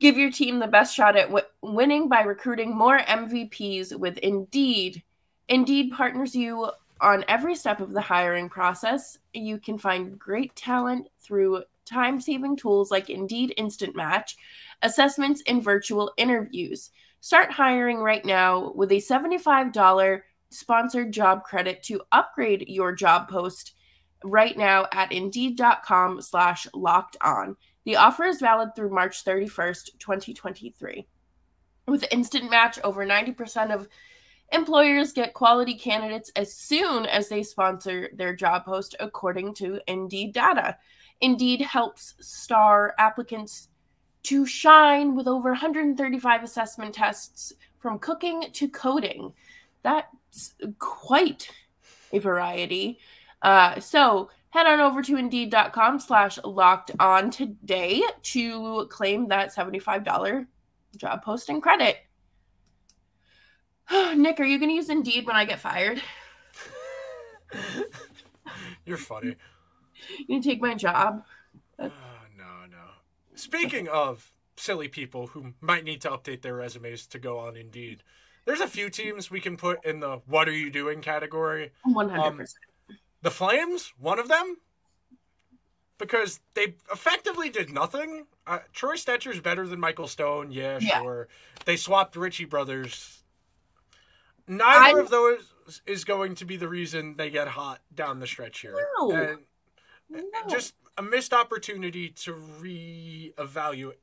Give 0.00 0.16
your 0.16 0.30
team 0.30 0.58
the 0.58 0.66
best 0.66 0.94
shot 0.94 1.16
at 1.16 1.26
w- 1.26 1.44
winning 1.62 2.08
by 2.08 2.22
recruiting 2.22 2.76
more 2.76 2.98
MVPs 2.98 3.98
with 3.98 4.18
Indeed. 4.18 5.02
Indeed 5.48 5.92
partners 5.92 6.34
you 6.34 6.70
on 7.00 7.24
every 7.28 7.54
step 7.54 7.80
of 7.80 7.92
the 7.92 8.00
hiring 8.00 8.48
process. 8.48 9.18
You 9.32 9.58
can 9.58 9.78
find 9.78 10.18
great 10.18 10.54
talent 10.54 11.08
through 11.20 11.64
time 11.84 12.20
saving 12.20 12.56
tools 12.56 12.90
like 12.90 13.10
Indeed 13.10 13.54
Instant 13.56 13.96
Match, 13.96 14.36
assessments, 14.82 15.42
and 15.46 15.62
virtual 15.62 16.12
interviews. 16.16 16.90
Start 17.20 17.50
hiring 17.50 17.98
right 17.98 18.24
now 18.24 18.72
with 18.74 18.92
a 18.92 18.96
$75 18.96 20.20
sponsored 20.50 21.12
job 21.12 21.44
credit 21.44 21.82
to 21.84 22.00
upgrade 22.12 22.68
your 22.68 22.92
job 22.92 23.28
post 23.28 23.72
right 24.24 24.56
now 24.56 24.86
at 24.92 25.12
indeed.com 25.12 26.20
slash 26.20 26.66
locked 26.74 27.16
on. 27.20 27.56
The 27.84 27.96
offer 27.96 28.24
is 28.24 28.40
valid 28.40 28.70
through 28.74 28.90
March 28.90 29.24
31st, 29.24 29.98
2023. 29.98 31.06
With 31.86 32.04
Instant 32.10 32.50
Match, 32.50 32.78
over 32.84 33.06
90% 33.06 33.74
of 33.74 33.88
employers 34.52 35.12
get 35.12 35.34
quality 35.34 35.74
candidates 35.74 36.30
as 36.36 36.54
soon 36.54 37.06
as 37.06 37.28
they 37.28 37.42
sponsor 37.42 38.10
their 38.14 38.34
job 38.34 38.64
post, 38.64 38.94
according 39.00 39.54
to 39.54 39.80
Indeed 39.86 40.32
data. 40.32 40.76
Indeed 41.20 41.62
helps 41.62 42.14
star 42.20 42.94
applicants 42.98 43.68
to 44.24 44.44
shine 44.44 45.14
with 45.14 45.26
over 45.26 45.50
135 45.50 46.42
assessment 46.42 46.94
tests 46.94 47.52
from 47.78 47.98
cooking 47.98 48.44
to 48.52 48.68
coding. 48.68 49.32
That's 49.82 50.54
quite 50.78 51.50
a 52.12 52.18
variety. 52.18 52.98
Uh, 53.42 53.80
so 53.80 54.30
head 54.50 54.66
on 54.66 54.80
over 54.80 55.02
to 55.02 55.16
indeed.com 55.16 56.00
slash 56.00 56.38
locked 56.44 56.90
on 56.98 57.30
today 57.30 58.02
to 58.22 58.86
claim 58.90 59.28
that 59.28 59.54
$75 59.54 60.46
job 60.96 61.22
posting 61.22 61.60
credit. 61.60 61.98
Nick, 64.16 64.40
are 64.40 64.44
you 64.44 64.58
going 64.58 64.70
to 64.70 64.74
use 64.74 64.88
Indeed 64.90 65.26
when 65.26 65.36
I 65.36 65.44
get 65.44 65.60
fired? 65.60 66.02
You're 68.84 68.96
funny. 68.96 69.36
You 70.26 70.42
take 70.42 70.60
my 70.60 70.74
job? 70.74 71.24
Uh, 71.78 71.88
no, 72.36 72.66
no. 72.70 72.84
Speaking 73.34 73.88
of 73.88 74.32
silly 74.56 74.88
people 74.88 75.28
who 75.28 75.54
might 75.60 75.84
need 75.84 76.00
to 76.02 76.10
update 76.10 76.42
their 76.42 76.54
resumes 76.54 77.06
to 77.08 77.18
go 77.18 77.38
on 77.38 77.56
Indeed, 77.56 78.02
there's 78.44 78.60
a 78.60 78.66
few 78.66 78.88
teams 78.90 79.30
we 79.30 79.40
can 79.40 79.56
put 79.56 79.84
in 79.84 80.00
the 80.00 80.20
"What 80.26 80.48
are 80.48 80.56
you 80.56 80.70
doing?" 80.70 81.02
category. 81.02 81.70
100%. 81.86 82.54
The 83.22 83.30
Flames, 83.30 83.92
one 83.98 84.18
of 84.18 84.28
them, 84.28 84.58
because 85.98 86.40
they 86.54 86.74
effectively 86.92 87.50
did 87.50 87.70
nothing. 87.70 88.26
Uh, 88.46 88.60
Troy 88.72 88.94
Stecher's 88.94 89.40
better 89.40 89.66
than 89.66 89.80
Michael 89.80 90.06
Stone, 90.06 90.52
yeah, 90.52 90.78
Yeah. 90.80 91.00
sure. 91.02 91.28
They 91.64 91.76
swapped 91.76 92.14
Ritchie 92.16 92.44
Brothers. 92.44 93.24
Neither 94.46 94.98
I- 94.98 95.00
of 95.02 95.10
those 95.10 95.52
is 95.86 96.04
going 96.04 96.34
to 96.36 96.44
be 96.44 96.56
the 96.56 96.68
reason 96.68 97.16
they 97.16 97.30
get 97.30 97.48
hot 97.48 97.80
down 97.94 98.20
the 98.20 98.26
stretch 98.26 98.60
here. 98.60 98.88
No. 98.98 99.10
And 99.10 99.44
No. 100.08 100.46
just 100.48 100.74
a 100.96 101.02
missed 101.02 101.34
opportunity 101.34 102.08
to 102.08 102.32
reevaluate. 102.34 103.96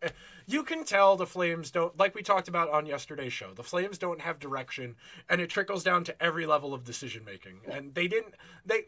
You 0.46 0.64
can 0.64 0.84
tell 0.86 1.16
the 1.16 1.26
Flames 1.26 1.72
don't, 1.72 1.98
like 1.98 2.14
we 2.14 2.22
talked 2.22 2.48
about 2.48 2.70
on 2.70 2.86
yesterday's 2.86 3.34
show, 3.34 3.54
the 3.56 3.64
Flames 3.64 3.98
don't 3.98 4.22
have 4.22 4.38
direction, 4.40 4.96
and 5.28 5.42
it 5.42 5.50
trickles 5.50 5.84
down 5.84 6.04
to 6.04 6.24
every 6.24 6.46
level 6.46 6.74
of 6.74 6.84
decision 6.84 7.24
making. 7.26 7.62
And 7.66 7.96
they 7.96 8.08
didn't. 8.08 8.36
They 8.64 8.86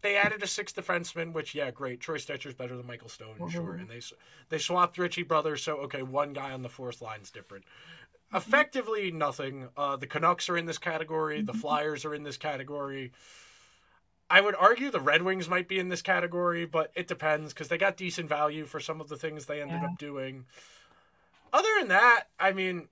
they 0.00 0.16
added 0.16 0.42
a 0.42 0.46
sixth 0.46 0.76
defenseman, 0.76 1.32
which 1.32 1.54
yeah, 1.54 1.70
great. 1.70 2.00
Troy 2.00 2.16
Stecher's 2.18 2.54
better 2.54 2.76
than 2.76 2.86
Michael 2.86 3.08
Stone, 3.08 3.36
sure. 3.50 3.74
And 3.74 3.88
they 3.88 4.00
they 4.48 4.58
swapped 4.58 4.98
Ritchie 4.98 5.22
Brothers, 5.24 5.62
so 5.62 5.76
okay, 5.78 6.02
one 6.02 6.32
guy 6.32 6.52
on 6.52 6.62
the 6.62 6.68
fourth 6.68 7.00
line's 7.02 7.30
different. 7.30 7.64
Effectively 8.32 9.10
nothing. 9.10 9.68
Uh, 9.76 9.96
the 9.96 10.06
Canucks 10.06 10.48
are 10.48 10.56
in 10.56 10.66
this 10.66 10.78
category. 10.78 11.40
The 11.42 11.52
Flyers 11.52 12.04
are 12.04 12.14
in 12.14 12.24
this 12.24 12.36
category. 12.36 13.12
I 14.30 14.40
would 14.40 14.56
argue 14.56 14.90
the 14.90 15.00
Red 15.00 15.22
Wings 15.22 15.48
might 15.48 15.68
be 15.68 15.78
in 15.78 15.88
this 15.90 16.02
category, 16.02 16.64
but 16.64 16.90
it 16.96 17.06
depends 17.06 17.52
because 17.52 17.68
they 17.68 17.78
got 17.78 17.96
decent 17.96 18.28
value 18.28 18.64
for 18.64 18.80
some 18.80 19.00
of 19.00 19.08
the 19.08 19.16
things 19.16 19.46
they 19.46 19.60
ended 19.60 19.80
Yeah. 19.82 19.88
up 19.88 19.98
doing. 19.98 20.46
other 21.52 21.68
than 21.78 21.88
that, 21.88 22.24
I 22.40 22.50
mean, 22.52 22.88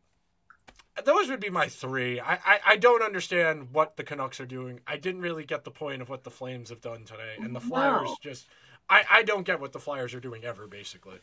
those 1.05 1.29
would 1.31 1.41
be 1.41 1.51
my 1.51 1.69
three. 1.69 2.21
I, 2.21 2.35
I, 2.35 2.61
I 2.67 2.77
don't 2.77 3.03
understand 3.03 3.69
what 3.73 3.97
the 3.97 4.05
Canucks 4.05 4.41
are 4.41 4.47
doing. 4.47 4.81
I 4.87 4.97
didn't 4.97 5.23
really 5.23 5.45
get 5.45 5.65
the 5.65 5.71
point 5.71 6.03
of 6.03 6.09
what 6.09 6.25
the 6.25 6.31
Flames 6.31 6.71
have 6.71 6.81
done 6.81 7.05
today, 7.05 7.35
and 7.41 7.55
the 7.55 7.61
Flyers 7.61 8.09
No. 8.09 8.17
just. 8.21 8.47
I, 8.91 9.05
I 9.11 9.23
don't 9.23 9.47
get 9.47 9.61
what 9.61 9.73
the 9.73 9.79
Flyers 9.79 10.13
are 10.13 10.21
doing 10.21 10.45
ever, 10.45 10.67
basically. 10.67 11.19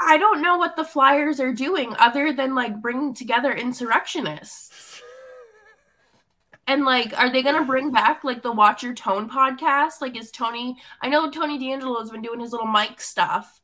I 0.00 0.18
don't 0.18 0.40
know 0.40 0.56
what 0.56 0.76
the 0.76 0.84
Flyers 0.84 1.40
are 1.40 1.52
doing 1.52 1.94
other 1.98 2.32
than 2.32 2.54
like 2.54 2.80
bringing 2.80 3.12
together 3.12 3.52
insurrectionists. 3.52 5.02
And 6.66 6.84
like, 6.84 7.16
are 7.18 7.30
they 7.30 7.42
gonna 7.42 7.64
bring 7.64 7.92
back 7.92 8.24
like 8.24 8.42
the 8.42 8.52
Watch 8.52 8.82
Your 8.82 8.94
Tone 8.94 9.28
podcast? 9.28 10.00
Like, 10.00 10.16
is 10.16 10.30
Tony? 10.30 10.76
I 11.00 11.08
know 11.08 11.30
Tony 11.30 11.58
DeAngelo 11.58 12.00
has 12.00 12.10
been 12.10 12.22
doing 12.22 12.40
his 12.40 12.52
little 12.52 12.66
mic 12.66 13.00
stuff 13.00 13.60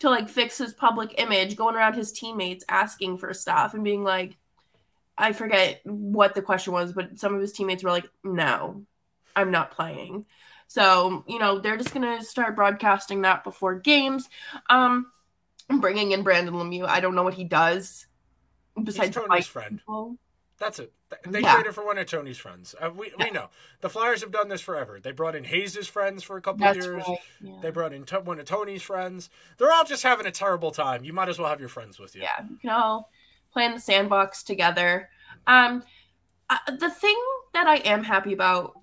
to 0.00 0.10
like 0.10 0.28
fix 0.28 0.58
his 0.58 0.74
public 0.74 1.14
image, 1.18 1.56
going 1.56 1.76
around 1.76 1.94
his 1.94 2.12
teammates 2.12 2.64
asking 2.68 3.18
for 3.18 3.32
stuff 3.32 3.74
and 3.74 3.84
being 3.84 4.02
like, 4.02 4.36
I 5.16 5.32
forget 5.32 5.80
what 5.84 6.34
the 6.34 6.42
question 6.42 6.72
was, 6.72 6.92
but 6.92 7.18
some 7.18 7.34
of 7.34 7.40
his 7.40 7.52
teammates 7.52 7.84
were 7.84 7.90
like, 7.90 8.08
"No, 8.24 8.84
I'm 9.36 9.50
not 9.50 9.70
playing." 9.70 10.24
So 10.66 11.24
you 11.28 11.38
know, 11.38 11.58
they're 11.58 11.76
just 11.76 11.92
gonna 11.92 12.22
start 12.22 12.56
broadcasting 12.56 13.22
that 13.22 13.44
before 13.44 13.74
games. 13.74 14.28
Um, 14.70 15.12
bringing 15.68 16.12
in 16.12 16.22
Brendan 16.22 16.54
Lemieux. 16.54 16.86
I 16.86 17.00
don't 17.00 17.14
know 17.14 17.22
what 17.22 17.34
he 17.34 17.44
does 17.44 18.06
besides 18.82 19.14
Tony's 19.14 19.28
fight 19.28 19.44
friend. 19.44 19.78
people. 19.78 20.16
That's 20.60 20.78
it. 20.78 20.92
They 21.26 21.40
Yeah. 21.40 21.54
traded 21.54 21.74
for 21.74 21.84
one 21.84 21.96
of 21.98 22.06
Tony's 22.06 22.36
friends. 22.38 22.74
Uh, 22.80 22.90
we, 22.94 23.12
we 23.18 23.30
know. 23.30 23.48
The 23.80 23.88
Flyers 23.88 24.20
have 24.20 24.30
done 24.30 24.48
this 24.48 24.60
forever. 24.60 25.00
They 25.00 25.10
brought 25.10 25.34
in 25.34 25.44
Hayes' 25.44 25.88
friends 25.88 26.22
for 26.22 26.36
a 26.36 26.42
couple 26.42 26.60
That's 26.60 26.84
years. 26.84 27.02
right. 27.08 27.18
Yeah. 27.40 27.58
They 27.62 27.70
brought 27.70 27.92
in 27.94 28.04
one 28.24 28.38
of 28.38 28.44
Tony's 28.44 28.82
friends. 28.82 29.30
They're 29.56 29.72
all 29.72 29.84
just 29.84 30.02
having 30.02 30.26
a 30.26 30.30
terrible 30.30 30.70
time. 30.70 31.02
You 31.02 31.12
might 31.14 31.28
as 31.30 31.38
well 31.38 31.48
have 31.48 31.60
your 31.60 31.70
friends 31.70 31.98
with 31.98 32.14
you. 32.14 32.22
yeah, 32.22 32.44
you 32.48 32.56
can 32.58 32.70
all 32.70 33.10
play 33.52 33.64
in 33.64 33.72
the 33.72 33.80
sandbox 33.80 34.42
together. 34.44 35.08
Um, 35.46 35.82
uh, 36.50 36.58
the 36.78 36.90
thing 36.90 37.16
that 37.54 37.66
I 37.66 37.76
am 37.76 38.04
happy 38.04 38.32
about 38.34 38.74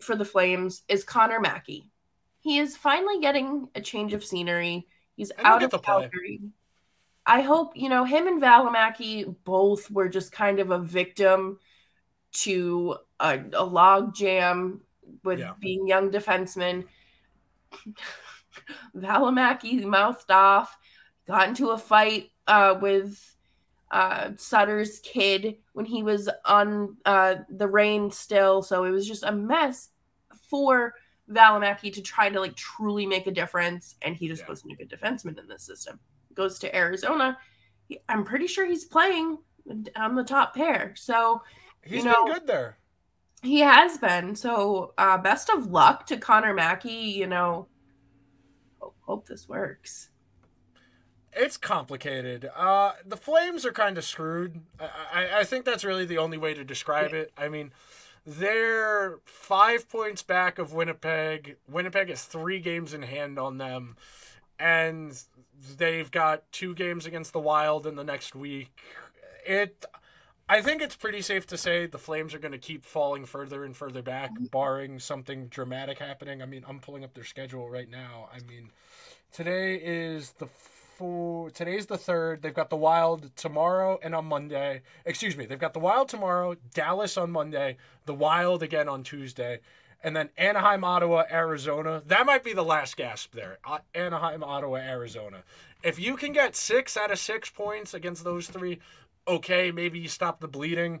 for 0.00 0.14
the 0.14 0.24
Flames 0.24 0.82
is 0.88 1.02
Connor 1.04 1.40
Mackey. 1.40 1.90
He 2.38 2.58
is 2.58 2.76
finally 2.76 3.20
getting 3.20 3.68
a 3.74 3.80
change 3.80 4.12
of 4.14 4.22
scenery. 4.24 4.86
He's 5.16 5.32
out 5.38 5.62
of 5.64 5.70
to 5.70 5.78
play. 5.78 6.10
I 7.26 7.40
hope 7.40 7.72
you 7.76 7.88
know 7.88 8.04
him 8.04 8.26
and 8.26 8.40
Valimaki 8.42 9.34
both 9.44 9.90
were 9.90 10.08
just 10.08 10.32
kind 10.32 10.60
of 10.60 10.70
a 10.70 10.78
victim 10.78 11.58
to 12.32 12.96
a, 13.20 13.40
a 13.52 13.64
log 13.64 14.14
jam 14.14 14.82
with 15.22 15.40
Yeah. 15.40 15.52
being 15.60 15.86
young 15.86 16.10
defensemen. 16.10 16.84
Valimaki 18.96 19.84
mouthed 19.84 20.30
off, 20.30 20.76
got 21.26 21.48
into 21.48 21.70
a 21.70 21.78
fight 21.78 22.30
uh, 22.46 22.78
with 22.80 23.18
uh, 23.90 24.30
Sutter's 24.36 24.98
kid 25.00 25.56
when 25.72 25.86
he 25.86 26.02
was 26.02 26.28
on 26.44 26.96
uh, 27.04 27.36
the 27.48 27.68
rain 27.68 28.10
still. 28.10 28.62
So 28.62 28.84
it 28.84 28.90
was 28.90 29.06
just 29.06 29.22
a 29.24 29.32
mess 29.32 29.90
for 30.48 30.94
Valimaki 31.30 31.92
to 31.94 32.02
try 32.02 32.28
to 32.28 32.40
like 32.40 32.56
truly 32.56 33.06
make 33.06 33.26
a 33.26 33.30
difference. 33.30 33.96
And 34.02 34.16
he 34.16 34.28
just 34.28 34.42
Yeah. 34.42 34.48
wasn't 34.48 34.72
a 34.72 34.76
good 34.76 34.90
defenseman 34.90 35.38
in 35.38 35.48
this 35.48 35.62
system. 35.62 36.00
Goes 36.34 36.58
to 36.60 36.74
Arizona. 36.76 37.38
I'm 38.08 38.24
pretty 38.24 38.46
sure 38.46 38.66
he's 38.66 38.84
playing 38.84 39.38
on 39.96 40.14
the 40.14 40.24
top 40.24 40.54
pair. 40.54 40.92
So 40.96 41.42
He's 41.82 42.02
You 42.04 42.10
know- 42.10 42.24
been 42.24 42.34
good 42.34 42.46
there. 42.46 42.78
he 43.42 43.60
has 43.60 43.98
been. 43.98 44.34
So 44.36 44.94
uh, 44.96 45.18
best 45.18 45.50
of 45.50 45.66
luck 45.66 46.06
to 46.06 46.16
Connor 46.16 46.54
Mackey. 46.54 46.90
You 46.90 47.26
know, 47.26 47.68
hope, 48.80 48.96
hope 49.02 49.26
this 49.28 49.48
works. 49.48 50.08
It's 51.36 51.56
complicated. 51.56 52.48
Uh, 52.54 52.92
the 53.04 53.16
Flames 53.16 53.66
are 53.66 53.72
kind 53.72 53.98
of 53.98 54.04
screwed. 54.04 54.60
I, 54.78 54.88
I, 55.12 55.40
I 55.40 55.44
think 55.44 55.64
that's 55.64 55.84
really 55.84 56.04
the 56.06 56.18
only 56.18 56.38
way 56.38 56.54
to 56.54 56.64
describe 56.64 57.12
it. 57.12 57.32
I 57.36 57.48
mean, 57.48 57.72
they're 58.24 59.18
five 59.24 59.88
points 59.90 60.22
back 60.22 60.58
of 60.60 60.72
Winnipeg. 60.72 61.56
Winnipeg 61.68 62.08
has 62.08 62.22
three 62.22 62.60
games 62.60 62.94
in 62.94 63.02
hand 63.02 63.38
on 63.38 63.58
them, 63.58 63.96
and 64.58 65.20
they've 65.76 66.10
got 66.10 66.50
two 66.52 66.74
games 66.74 67.06
against 67.06 67.32
the 67.32 67.40
Wild 67.40 67.86
in 67.86 67.96
the 67.96 68.04
next 68.04 68.34
week. 68.34 68.70
It. 69.46 69.84
I 70.46 70.60
think 70.60 70.82
it's 70.82 70.94
pretty 70.94 71.22
safe 71.22 71.46
to 71.46 71.56
say 71.56 71.86
the 71.86 71.98
Flames 71.98 72.34
are 72.34 72.38
going 72.38 72.52
to 72.52 72.58
keep 72.58 72.84
falling 72.84 73.24
further 73.24 73.64
and 73.64 73.74
further 73.74 74.02
back, 74.02 74.30
mm-hmm. 74.34 74.44
barring 74.46 74.98
something 74.98 75.46
dramatic 75.46 75.98
happening. 75.98 76.42
I 76.42 76.46
mean, 76.46 76.64
I'm 76.68 76.80
pulling 76.80 77.02
up 77.02 77.14
their 77.14 77.24
schedule 77.24 77.70
right 77.70 77.88
now. 77.88 78.28
I 78.30 78.40
mean, 78.46 78.68
today 79.32 79.76
is 79.76 80.32
the 80.32 80.46
four. 80.46 81.50
Today's 81.50 81.86
the 81.86 81.98
third. 81.98 82.42
They've 82.42 82.54
got 82.54 82.70
the 82.70 82.76
Wild 82.76 83.34
tomorrow 83.36 83.98
and 84.02 84.14
on 84.14 84.26
Monday. 84.26 84.82
Excuse 85.04 85.36
me. 85.36 85.46
They've 85.46 85.58
got 85.58 85.72
the 85.72 85.80
Wild 85.80 86.08
tomorrow, 86.08 86.56
Dallas 86.74 87.16
on 87.16 87.30
Monday, 87.30 87.76
the 88.06 88.14
Wild 88.14 88.62
again 88.62 88.88
on 88.88 89.02
Tuesday, 89.02 89.60
and 90.04 90.14
then 90.14 90.28
Anaheim, 90.36 90.84
Ottawa, 90.84 91.24
Arizona. 91.30 92.02
That 92.06 92.26
might 92.26 92.44
be 92.44 92.52
the 92.52 92.62
last 92.62 92.96
gasp 92.96 93.34
there. 93.34 93.58
Uh, 93.64 93.78
Anaheim, 93.94 94.44
Ottawa, 94.44 94.76
Arizona. 94.76 95.42
If 95.82 95.98
you 95.98 96.16
can 96.16 96.32
get 96.32 96.54
six 96.54 96.96
out 96.96 97.10
of 97.10 97.18
six 97.18 97.50
points 97.50 97.94
against 97.94 98.22
those 98.22 98.46
three, 98.46 98.78
okay, 99.26 99.72
maybe 99.72 99.98
you 99.98 100.08
stop 100.08 100.40
the 100.40 100.48
bleeding. 100.48 101.00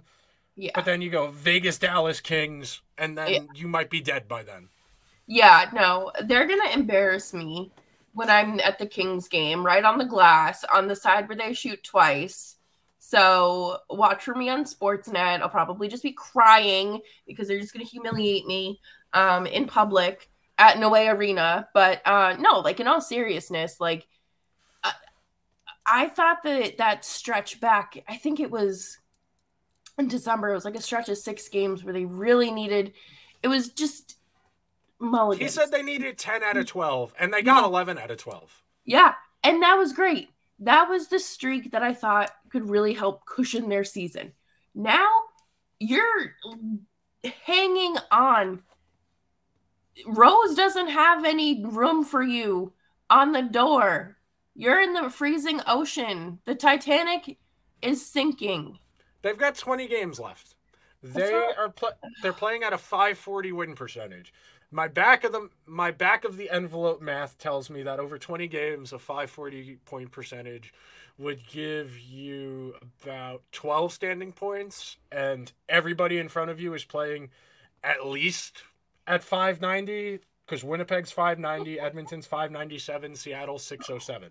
Yeah. 0.56 0.72
But 0.74 0.86
then 0.86 1.02
you 1.02 1.10
go 1.10 1.28
Vegas, 1.30 1.78
Dallas, 1.78 2.20
Kings, 2.20 2.80
and 2.96 3.16
then 3.16 3.28
Yeah. 3.28 3.40
you 3.54 3.68
might 3.68 3.90
be 3.90 4.00
dead 4.00 4.26
by 4.26 4.42
then. 4.42 4.70
Yeah, 5.26 5.70
no, 5.72 6.12
they're 6.24 6.46
gonna 6.46 6.70
embarrass 6.72 7.32
me 7.34 7.72
when 8.12 8.30
I'm 8.30 8.60
at 8.60 8.78
the 8.78 8.86
Kings 8.86 9.28
game, 9.28 9.64
right 9.64 9.84
on 9.84 9.98
the 9.98 10.04
glass, 10.04 10.64
on 10.72 10.86
the 10.86 10.96
side 10.96 11.28
where 11.28 11.36
they 11.36 11.52
shoot 11.52 11.82
twice. 11.82 12.56
So 13.06 13.80
watch 13.90 14.24
for 14.24 14.34
me 14.34 14.48
on 14.48 14.64
Sportsnet. 14.64 15.42
I'll 15.42 15.50
probably 15.50 15.88
just 15.88 16.02
be 16.02 16.12
crying 16.12 17.02
because 17.26 17.46
they're 17.46 17.60
just 17.60 17.74
gonna 17.74 17.84
humiliate 17.84 18.46
me 18.46 18.80
um, 19.12 19.46
in 19.46 19.66
public 19.66 20.30
at 20.56 20.78
Noe 20.78 20.94
Arena. 20.94 21.68
But 21.74 22.00
uh, 22.06 22.36
no, 22.40 22.60
like 22.60 22.80
in 22.80 22.88
all 22.88 23.02
seriousness, 23.02 23.78
like 23.78 24.06
I, 24.82 24.92
I 25.86 26.08
thought 26.08 26.44
that 26.44 26.78
that 26.78 27.04
stretch 27.04 27.60
back, 27.60 28.02
I 28.08 28.16
think 28.16 28.40
it 28.40 28.50
was 28.50 28.98
in 29.98 30.08
December. 30.08 30.52
It 30.52 30.54
was 30.54 30.64
like 30.64 30.74
a 30.74 30.80
stretch 30.80 31.10
of 31.10 31.18
six 31.18 31.46
games 31.50 31.84
where 31.84 31.92
they 31.92 32.06
really 32.06 32.50
needed. 32.50 32.94
It 33.42 33.48
was 33.48 33.68
just 33.68 34.16
mulligans. 34.98 35.52
He 35.52 35.60
said 35.60 35.70
they 35.70 35.82
needed 35.82 36.16
10 36.16 36.42
out 36.42 36.56
of 36.56 36.64
12, 36.64 37.12
and 37.20 37.34
they 37.34 37.42
got 37.42 37.64
11 37.64 37.98
out 37.98 38.10
of 38.10 38.16
12. 38.16 38.62
Yeah, 38.86 39.12
and 39.42 39.62
that 39.62 39.74
was 39.74 39.92
great. 39.92 40.30
That 40.60 40.88
was 40.88 41.08
the 41.08 41.18
streak 41.18 41.72
that 41.72 41.82
I 41.82 41.94
thought 41.94 42.30
could 42.50 42.68
really 42.68 42.94
help 42.94 43.26
cushion 43.26 43.68
their 43.68 43.84
season. 43.84 44.32
Now 44.74 45.08
you're 45.80 46.34
hanging 47.44 47.96
on. 48.10 48.62
Rose 50.06 50.54
doesn't 50.54 50.88
have 50.88 51.24
any 51.24 51.64
room 51.64 52.04
for 52.04 52.22
you 52.22 52.72
on 53.10 53.32
the 53.32 53.42
door. 53.42 54.16
You're 54.54 54.80
in 54.80 54.92
the 54.92 55.10
freezing 55.10 55.60
ocean. 55.66 56.38
The 56.44 56.54
Titanic 56.54 57.38
is 57.82 58.04
sinking. 58.04 58.78
They've 59.22 59.38
got 59.38 59.56
20 59.56 59.88
games 59.88 60.20
left. 60.20 60.54
They 61.02 61.34
are 61.58 61.68
pl- 61.68 61.92
they're 62.22 62.32
playing 62.32 62.62
at 62.62 62.72
a 62.72 62.78
540 62.78 63.52
win 63.52 63.74
percentage. 63.74 64.32
My 64.74 64.88
back 64.88 65.22
of 65.22 65.30
the 65.30 65.50
my 65.66 65.92
back 65.92 66.24
of 66.24 66.36
the 66.36 66.50
envelope 66.50 67.00
math 67.00 67.38
tells 67.38 67.70
me 67.70 67.84
that 67.84 68.00
over 68.00 68.18
20 68.18 68.48
games 68.48 68.92
a 68.92 68.98
540 68.98 69.78
point 69.84 70.10
percentage 70.10 70.74
would 71.16 71.46
give 71.46 71.96
you 71.96 72.74
about 73.04 73.42
12 73.52 73.92
standing 73.92 74.32
points 74.32 74.96
and 75.12 75.52
everybody 75.68 76.18
in 76.18 76.28
front 76.28 76.50
of 76.50 76.58
you 76.58 76.74
is 76.74 76.84
playing 76.84 77.30
at 77.84 78.04
least 78.04 78.64
at 79.06 79.22
590 79.22 80.18
because 80.44 80.64
Winnipeg's 80.64 81.12
590, 81.12 81.78
Edmonton's 81.78 82.26
597, 82.26 83.14
Seattle's 83.14 83.62
607. 83.62 84.30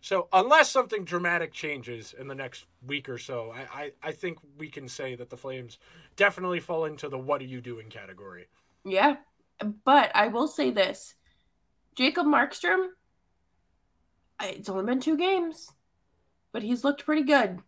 So 0.00 0.26
unless 0.32 0.70
something 0.70 1.04
dramatic 1.04 1.52
changes 1.52 2.14
in 2.18 2.28
the 2.28 2.34
next 2.34 2.64
week 2.86 3.10
or 3.10 3.18
so, 3.18 3.52
I, 3.54 3.82
I, 3.82 3.92
I 4.02 4.12
think 4.12 4.38
we 4.56 4.68
can 4.68 4.88
say 4.88 5.16
that 5.16 5.28
the 5.28 5.36
Flames 5.36 5.76
definitely 6.16 6.60
fall 6.60 6.86
into 6.86 7.10
the 7.10 7.18
what 7.18 7.42
are 7.42 7.44
you 7.44 7.60
doing 7.60 7.90
category. 7.90 8.46
Yeah. 8.84 9.16
But 9.62 10.12
I 10.14 10.28
will 10.28 10.48
say 10.48 10.70
this 10.70 11.14
Jacob 11.96 12.26
Markstrom, 12.26 12.88
it's 14.42 14.68
only 14.68 14.84
been 14.84 15.00
two 15.00 15.16
games, 15.16 15.70
but 16.52 16.62
he's 16.62 16.84
looked 16.84 17.04
pretty 17.04 17.22
good. 17.22 17.60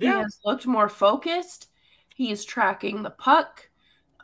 He 0.00 0.16
has 0.18 0.38
looked 0.44 0.66
more 0.66 0.88
focused. 0.88 1.68
He 2.14 2.30
is 2.30 2.44
tracking 2.44 3.02
the 3.02 3.10
puck. 3.10 3.70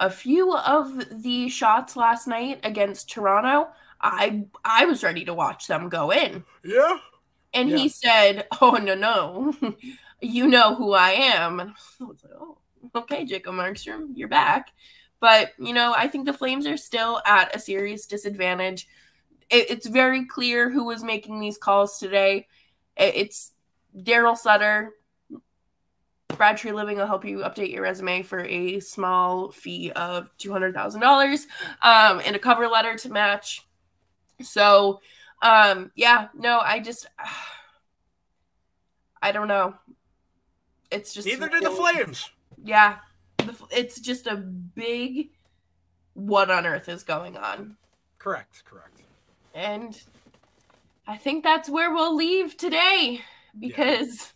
A 0.01 0.11
few 0.11 0.57
of 0.57 1.23
the 1.23 1.49
shots 1.49 1.97
last 1.97 2.27
night 2.29 2.61
against 2.64 3.11
Toronto, 3.11 3.71
I 4.01 4.47
I 4.64 4.87
was 4.87 5.05
ready 5.05 5.25
to 5.27 5.35
watch 5.35 5.69
them 5.69 5.88
go 5.88 6.12
in. 6.12 6.45
Yeah. 6.64 6.99
And 7.53 7.71
Yeah. 7.71 7.77
he 7.77 7.88
said, 7.88 8.47
"Oh 8.61 8.73
no, 8.73 8.95
no, 8.95 9.55
you 10.21 10.47
know 10.49 10.75
who 10.75 10.93
I 10.93 11.11
am." 11.12 11.61
And 11.61 11.71
I 12.01 12.05
was 12.05 12.23
like, 12.25 12.33
"Oh, 12.38 12.59
okay, 12.95 13.25
Jacob 13.25 13.55
Markstrom, 13.55 14.11
you're 14.14 14.29
back." 14.29 14.73
But 15.20 15.53
you 15.59 15.72
know, 15.72 15.94
I 15.96 16.09
think 16.09 16.27
the 16.27 16.33
Flames 16.33 16.66
are 16.66 16.77
still 16.77 17.20
at 17.27 17.55
a 17.55 17.59
serious 17.59 18.07
disadvantage. 18.07 18.87
It, 19.50 19.70
it's 19.70 19.87
very 19.87 20.27
clear 20.27 20.70
who 20.70 20.85
was 20.85 21.03
making 21.03 21.40
these 21.40 21.59
calls 21.59 21.98
today. 21.98 22.46
It- 22.96 23.14
it's 23.16 23.53
Daryl 23.96 24.37
Sutter, 24.37 24.92
Brad 26.29 26.57
Treliving 26.57 26.96
will 26.96 27.07
help 27.07 27.24
you 27.24 27.38
update 27.38 27.72
your 27.72 27.83
resume 27.83 28.22
for 28.22 28.40
a 28.40 28.81
small 28.81 29.53
fee 29.53 29.92
of 29.92 30.37
$200,000 30.38 31.46
um, 31.83 32.20
and 32.24 32.35
a 32.35 32.40
cover 32.40 32.66
letter 32.66 32.96
to 32.96 33.09
match. 33.09 33.62
So, 34.42 35.00
um, 35.42 35.92
yeah, 35.94 36.29
no, 36.35 36.59
I 36.59 36.81
just, 36.81 37.07
I 39.22 39.33
don't 39.33 39.48
know. 39.48 39.74
It's 40.90 41.14
just 41.14 41.27
neither 41.27 41.48
did 41.48 41.62
the 41.62 41.70
Flames. 41.70 42.31
Yeah, 42.62 42.98
it's 43.74 44.00
just 44.00 44.26
a 44.26 44.37
big 44.37 45.30
what 46.14 46.50
on 46.50 46.66
earth 46.66 46.88
is 46.88 47.02
going 47.02 47.37
on. 47.37 47.76
Correct, 48.18 48.64
correct. 48.64 49.02
And 49.54 50.00
I 51.06 51.16
think 51.16 51.44
that's 51.44 51.68
where 51.68 51.92
we'll 51.92 52.16
leave 52.16 52.56
today 52.56 53.20
because 53.58 54.32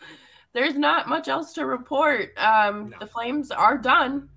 yeah. 0.00 0.06
there's 0.52 0.76
not 0.76 1.08
much 1.08 1.28
else 1.28 1.52
to 1.54 1.66
report. 1.66 2.36
Um, 2.38 2.90
no. 2.90 2.98
The 3.00 3.06
Flames 3.06 3.50
are 3.50 3.76
done. 3.76 4.28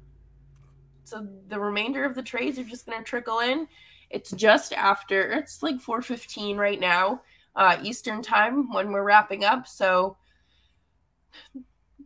So 1.04 1.26
the 1.48 1.60
remainder 1.60 2.04
of 2.04 2.16
the 2.16 2.24
trades 2.24 2.60
are 2.60 2.64
just 2.64 2.86
going 2.86 2.98
to 2.98 3.04
trickle 3.04 3.40
in. 3.40 3.68
It's 4.10 4.32
just 4.32 4.74
after, 4.74 5.32
it's 5.32 5.64
like 5.64 5.76
4.15 5.76 6.58
right 6.58 6.80
now, 6.80 7.22
uh, 7.56 7.78
Eastern 7.82 8.22
time 8.22 8.72
when 8.74 8.92
we're 8.92 9.04
wrapping 9.04 9.46
up. 9.46 9.68
So 9.68 10.18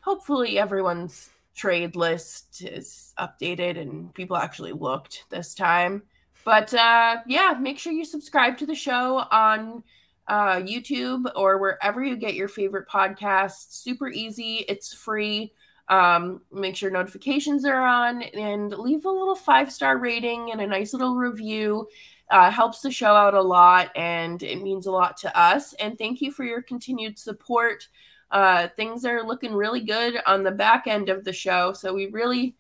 hopefully 0.04 0.60
everyone's 0.60 1.31
trade 1.56 1.96
list 1.96 2.64
is 2.64 3.14
updated 3.20 3.80
and 3.80 4.14
people 4.14 4.38
actually 4.38 4.74
looked 4.74 5.26
this 5.30 5.54
time. 5.54 6.04
But 6.44 6.74
uh, 6.74 7.18
yeah, 7.28 7.56
make 7.60 7.78
sure 7.78 7.94
you 7.94 8.06
subscribe 8.06 8.58
to 8.60 8.66
the 8.66 8.76
show 8.76 9.26
on 9.32 9.84
uh, 10.28 10.58
YouTube 10.58 11.32
or 11.36 11.58
wherever 11.58 12.04
you 12.04 12.16
get 12.16 12.36
your 12.36 12.48
favorite 12.48 12.88
podcasts. 12.88 13.74
Super 13.74 14.08
easy, 14.08 14.66
it's 14.68 14.94
free. 14.94 15.54
Um, 15.90 16.42
make 16.52 16.76
sure 16.76 16.90
notifications 16.90 17.66
are 17.66 17.82
on 17.82 18.22
and 18.22 18.72
leave 18.72 19.06
a 19.06 19.10
little 19.10 19.36
five 19.36 19.72
star 19.72 19.98
rating 19.98 20.52
and 20.52 20.62
a 20.62 20.68
nice 20.68 20.94
little 20.94 21.16
review. 21.16 21.88
Uh, 22.30 22.50
helps 22.50 22.80
the 22.80 22.90
show 22.90 23.14
out 23.14 23.34
a 23.34 23.42
lot 23.42 23.92
and 23.94 24.42
it 24.42 24.62
means 24.62 24.86
a 24.86 24.92
lot 24.92 25.18
to 25.18 25.38
us. 25.38 25.74
And 25.74 25.98
thank 25.98 26.22
you 26.22 26.32
for 26.32 26.46
your 26.46 26.62
continued 26.62 27.20
support. 27.20 27.90
Uh, 28.32 28.68
things 28.76 29.06
are 29.06 29.26
looking 29.26 29.54
really 29.54 29.82
good 29.82 30.20
on 30.26 30.44
the 30.44 30.52
back 30.52 30.88
end 30.88 31.10
of 31.10 31.24
the 31.24 31.34
show. 31.34 31.74
So 31.74 31.94
we 31.94 32.08
really 32.08 32.56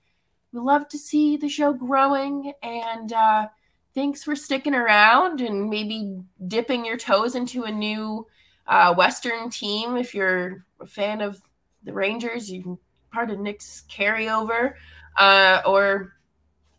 we 0.51 0.60
love 0.60 0.88
to 0.89 0.97
see 0.97 1.38
the 1.38 1.47
show 1.47 1.71
growing. 1.73 2.53
And 2.62 3.13
uh, 3.13 3.47
thanks 3.95 4.23
for 4.23 4.36
sticking 4.36 4.75
around 4.75 5.41
and 5.41 5.69
maybe 5.69 6.19
dipping 6.47 6.86
your 6.86 6.97
toes 6.97 7.36
into 7.36 7.63
a 7.63 7.71
new 7.71 8.27
uh, 8.67 8.93
Western 8.93 9.49
team. 9.49 9.95
If 9.95 10.13
you're 10.13 10.65
a 10.79 10.86
fan 10.86 11.21
of 11.21 11.41
the 11.84 11.93
Rangers, 11.93 12.51
you 12.51 12.62
can 12.62 12.77
part 13.12 13.29
of 13.29 13.39
Nick's 13.39 13.84
carryover, 13.89 14.73
uh, 15.17 15.62
or 15.65 16.13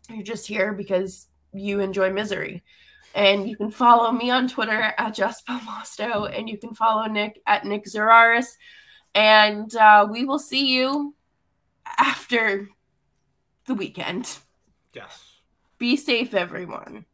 you're 0.09 0.23
just 0.23 0.47
here 0.47 0.73
because 0.73 1.27
you 1.53 1.79
enjoy 1.79 2.11
misery. 2.11 2.63
And 3.15 3.47
you 3.47 3.55
can 3.55 3.69
follow 3.69 4.11
me 4.11 4.31
on 4.31 4.47
Twitter 4.47 4.71
at 4.97 5.15
Mosto, 5.15 6.35
and 6.35 6.49
you 6.49 6.57
can 6.57 6.73
follow 6.73 7.05
Nick 7.05 7.39
at 7.45 7.63
Nick 7.63 7.85
Zeraris. 7.85 8.57
And 9.15 9.73
uh, 9.75 10.07
we 10.09 10.25
will 10.25 10.39
see 10.39 10.67
you 10.67 11.13
after 11.97 12.69
the 13.65 13.75
weekend. 13.75 14.37
Yes. 14.93 15.41
Be 15.77 15.95
safe, 15.97 16.33
everyone. 16.33 17.05